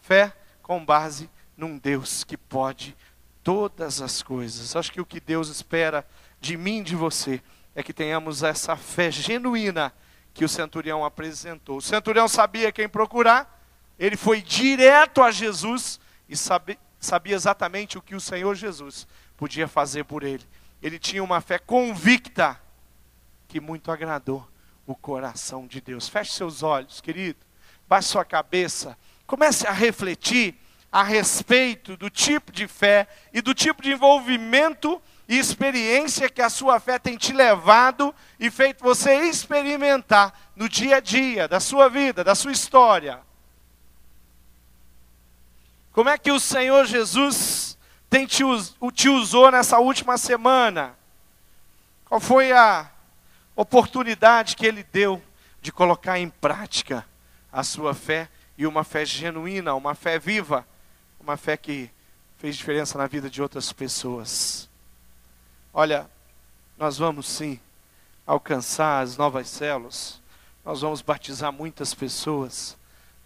[0.00, 2.96] Fé com base num Deus que pode
[3.44, 4.74] todas as coisas.
[4.74, 6.04] Acho que o que Deus espera
[6.40, 7.40] de mim de você
[7.76, 9.92] é que tenhamos essa fé genuína
[10.34, 11.76] que o centurião apresentou.
[11.76, 13.62] O centurião sabia quem procurar,
[13.98, 19.68] ele foi direto a Jesus e sabe, sabia exatamente o que o Senhor Jesus podia
[19.68, 20.44] fazer por ele.
[20.82, 22.60] Ele tinha uma fé convicta
[23.46, 24.46] que muito agradou
[24.86, 26.08] o coração de Deus.
[26.08, 27.38] Feche seus olhos, querido.
[27.88, 28.96] Baixe sua cabeça.
[29.26, 30.54] Comece a refletir
[30.90, 36.48] a respeito do tipo de fé e do tipo de envolvimento e experiência que a
[36.48, 41.88] sua fé tem te levado e feito você experimentar no dia a dia da sua
[41.88, 43.20] vida, da sua história.
[45.98, 47.76] Como é que o Senhor Jesus
[48.08, 48.44] tem te,
[48.94, 50.94] te usou nessa última semana?
[52.04, 52.88] Qual foi a
[53.56, 55.20] oportunidade que Ele deu
[55.60, 57.04] de colocar em prática
[57.50, 60.64] a sua fé e uma fé genuína, uma fé viva,
[61.18, 61.90] uma fé que
[62.38, 64.70] fez diferença na vida de outras pessoas?
[65.74, 66.08] Olha,
[66.76, 67.58] nós vamos sim
[68.24, 70.20] alcançar as novas células,
[70.64, 72.76] nós vamos batizar muitas pessoas,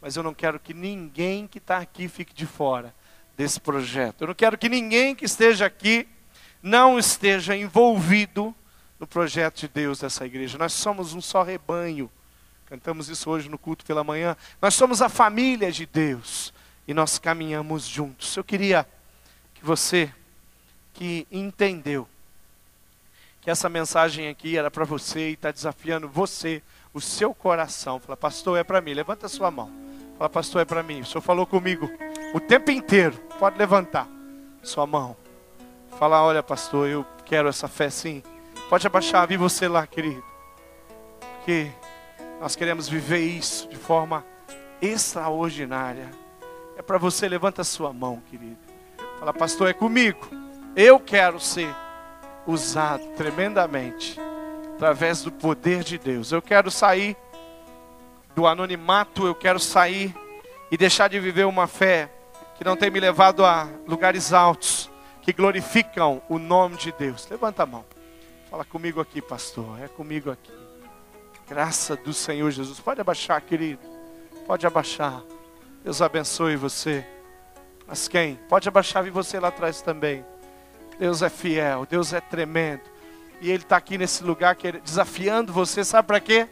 [0.03, 2.93] mas eu não quero que ninguém que está aqui fique de fora
[3.37, 4.23] desse projeto.
[4.23, 6.09] Eu não quero que ninguém que esteja aqui
[6.61, 8.53] não esteja envolvido
[8.99, 10.59] no projeto de Deus dessa igreja.
[10.59, 12.11] Nós somos um só rebanho.
[12.67, 14.37] Cantamos isso hoje no culto pela manhã.
[14.61, 16.53] Nós somos a família de Deus
[16.87, 18.37] e nós caminhamos juntos.
[18.37, 18.85] Eu queria
[19.55, 20.13] que você
[20.95, 22.09] que entendeu
[23.41, 26.61] que essa mensagem aqui era para você e está desafiando você,
[26.93, 28.01] o seu coração.
[28.01, 28.95] Fala, pastor, é para mim.
[28.95, 29.92] Levanta a sua mão.
[30.19, 31.01] Fala, pastor, é para mim.
[31.01, 31.91] O senhor falou comigo
[32.35, 33.17] o tempo inteiro.
[33.39, 34.09] Pode levantar
[34.63, 35.17] sua mão.
[35.99, 38.23] Fala, olha, pastor, eu quero essa fé sim.
[38.69, 40.23] Pode abaixar, vi você lá, querido.
[41.37, 41.71] Porque
[42.41, 44.25] nós queremos viver isso de forma
[44.81, 46.11] extraordinária.
[46.77, 48.59] É para você, levanta sua mão, querido.
[49.19, 50.29] Fala, pastor, é comigo.
[50.75, 51.69] Eu quero ser
[52.47, 54.19] usado tremendamente
[54.75, 56.33] através do poder de Deus.
[56.33, 57.17] Eu quero sair
[58.35, 60.15] do anonimato, eu quero sair
[60.71, 62.11] e deixar de viver uma fé
[62.57, 67.29] que não tem me levado a lugares altos, que glorificam o nome de Deus.
[67.31, 67.85] Levanta a mão.
[68.51, 69.81] Fala comigo aqui, pastor.
[69.81, 70.53] É comigo aqui.
[71.49, 72.81] Graça do Senhor Jesus.
[72.81, 73.83] Pode abaixar, querido.
[74.47, 75.23] Pode abaixar.
[75.85, 77.07] Deus abençoe você.
[77.87, 78.37] Mas quem?
[78.49, 80.25] Pode abaixar e você lá atrás também.
[80.99, 82.83] Deus é fiel, Deus é tremendo.
[83.41, 86.49] E Ele está aqui nesse lugar desafiando você, sabe para quê?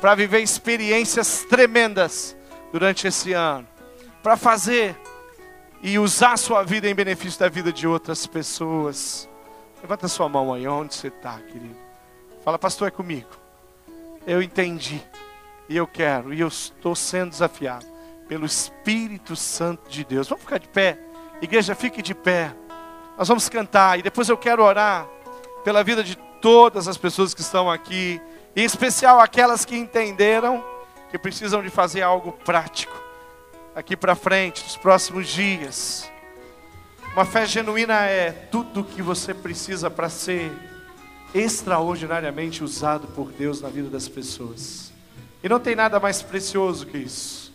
[0.00, 2.36] Para viver experiências tremendas
[2.72, 3.66] durante esse ano,
[4.22, 4.96] para fazer
[5.82, 9.28] e usar a sua vida em benefício da vida de outras pessoas.
[9.80, 11.76] Levanta sua mão aí, onde você está, querido.
[12.44, 13.28] Fala, pastor, é comigo.
[14.26, 15.02] Eu entendi,
[15.68, 17.86] e eu quero, e eu estou sendo desafiado
[18.28, 20.28] pelo Espírito Santo de Deus.
[20.28, 20.98] Vamos ficar de pé,
[21.40, 22.52] igreja, fique de pé.
[23.16, 25.06] Nós vamos cantar, e depois eu quero orar
[25.64, 28.20] pela vida de todas as pessoas que estão aqui
[28.56, 30.64] em especial aquelas que entenderam
[31.10, 33.06] que precisam de fazer algo prático
[33.74, 36.10] aqui para frente, nos próximos dias.
[37.12, 40.50] Uma fé genuína é tudo o que você precisa para ser
[41.34, 44.90] extraordinariamente usado por Deus na vida das pessoas.
[45.42, 47.52] E não tem nada mais precioso que isso.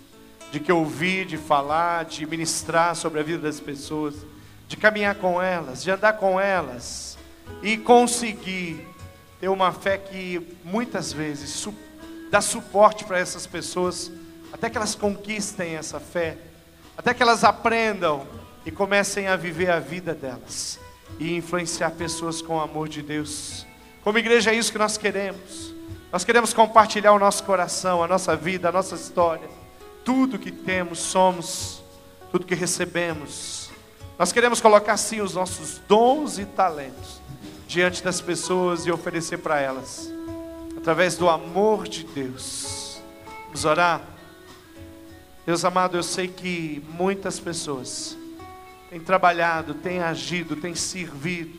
[0.52, 4.16] De que ouvir, de falar, de ministrar sobre a vida das pessoas,
[4.68, 7.18] de caminhar com elas, de andar com elas
[7.64, 8.88] e conseguir
[9.42, 11.74] ter uma fé que muitas vezes su
[12.30, 14.10] dá suporte para essas pessoas,
[14.54, 16.38] até que elas conquistem essa fé,
[16.96, 18.26] até que elas aprendam
[18.66, 20.80] e comecem a viver a vida delas
[21.20, 23.66] e influenciar pessoas com o amor de Deus.
[24.04, 25.74] Como igreja é isso que nós queremos.
[26.12, 29.50] Nós queremos compartilhar o nosso coração, a nossa vida, a nossa história,
[30.06, 31.84] tudo que temos, somos,
[32.32, 33.72] tudo que recebemos.
[34.20, 37.21] Nós queremos colocar sim os nossos dons e talentos
[37.72, 40.12] diante das pessoas e oferecer para elas,
[40.76, 43.02] através do amor de Deus.
[43.46, 44.02] Vamos orar?
[45.46, 48.18] Deus amado, eu sei que muitas pessoas
[48.90, 51.58] têm trabalhado, têm agido, têm servido,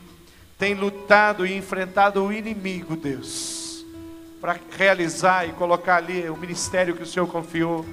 [0.55, 3.83] têm lutado e enfrentado o inimigo, Deus,
[4.39, 7.83] para realizar e colocar ali o ministério que o Senhor confiou,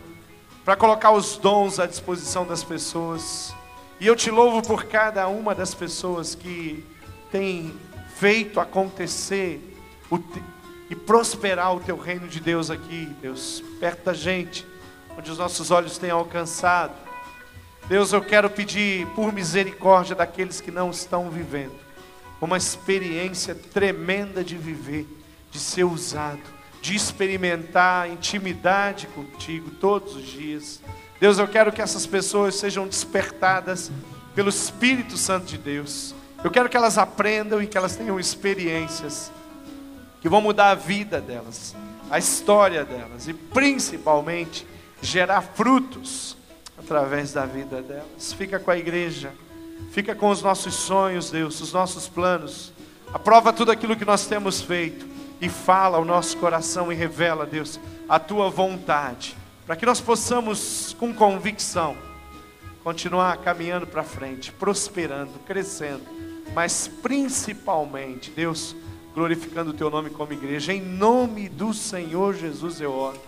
[0.63, 3.55] para colocar os dons à disposição das pessoas.
[3.99, 6.85] E eu te louvo por cada uma das pessoas que
[7.33, 7.73] tem
[8.21, 9.59] feito acontecer
[10.11, 10.43] te,
[10.91, 14.67] e prosperar o teu reino de Deus aqui, Deus, perto da gente,
[15.17, 16.93] onde os nossos olhos têm alcançado.
[17.89, 21.73] Deus, eu quero pedir por misericórdia daqueles que não estão vivendo,
[22.43, 25.07] uma experiência tremenda de viver,
[25.51, 26.43] de ser usado,
[26.83, 30.83] de experimentar intimidade contigo todos os dias.
[31.19, 33.91] Deus, eu quero que essas pessoas sejam despertadas
[34.35, 39.31] pelo Espírito Santo de Deus eu quero que elas aprendam e que elas tenham experiências
[40.21, 41.75] que vão mudar a vida delas,
[42.11, 44.67] a história delas e principalmente
[45.03, 46.37] gerar frutos
[46.79, 48.33] através da vida delas.
[48.33, 49.33] Fica com a igreja,
[49.93, 52.73] fica com os nossos sonhos, Deus, os nossos planos.
[53.13, 55.07] Aprova tudo aquilo que nós temos feito
[55.41, 59.37] e fala ao nosso coração e revela, Deus, a tua vontade,
[59.67, 61.97] para que nós possamos, com convicção,
[62.85, 66.03] continuar caminhando para frente, prosperando, crescendo,
[66.55, 68.75] mas principalmente, Deus,
[69.15, 73.21] glorificando o teu nome como igreja, em nome do Senhor Jesus eu oro,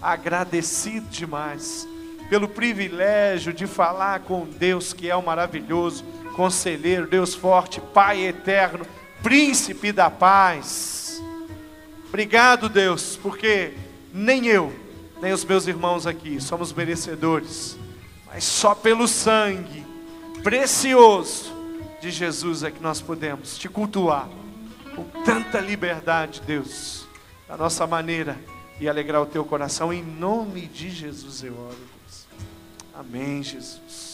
[0.00, 1.88] agradecido demais
[2.28, 6.04] pelo privilégio de falar com Deus que é o maravilhoso
[6.34, 8.86] conselheiro, Deus forte, Pai eterno,
[9.22, 11.22] príncipe da paz.
[12.08, 13.72] Obrigado, Deus, porque
[14.12, 14.72] nem eu,
[15.20, 17.78] nem os meus irmãos aqui somos merecedores,
[18.26, 19.84] mas só pelo sangue
[20.42, 21.55] precioso
[22.06, 24.28] de Jesus é que nós podemos te cultuar
[24.94, 27.04] com tanta liberdade, Deus,
[27.48, 28.38] da nossa maneira
[28.80, 29.92] e alegrar o teu coração.
[29.92, 32.26] Em nome de Jesus eu oro, Deus.
[32.94, 34.05] Amém, Jesus.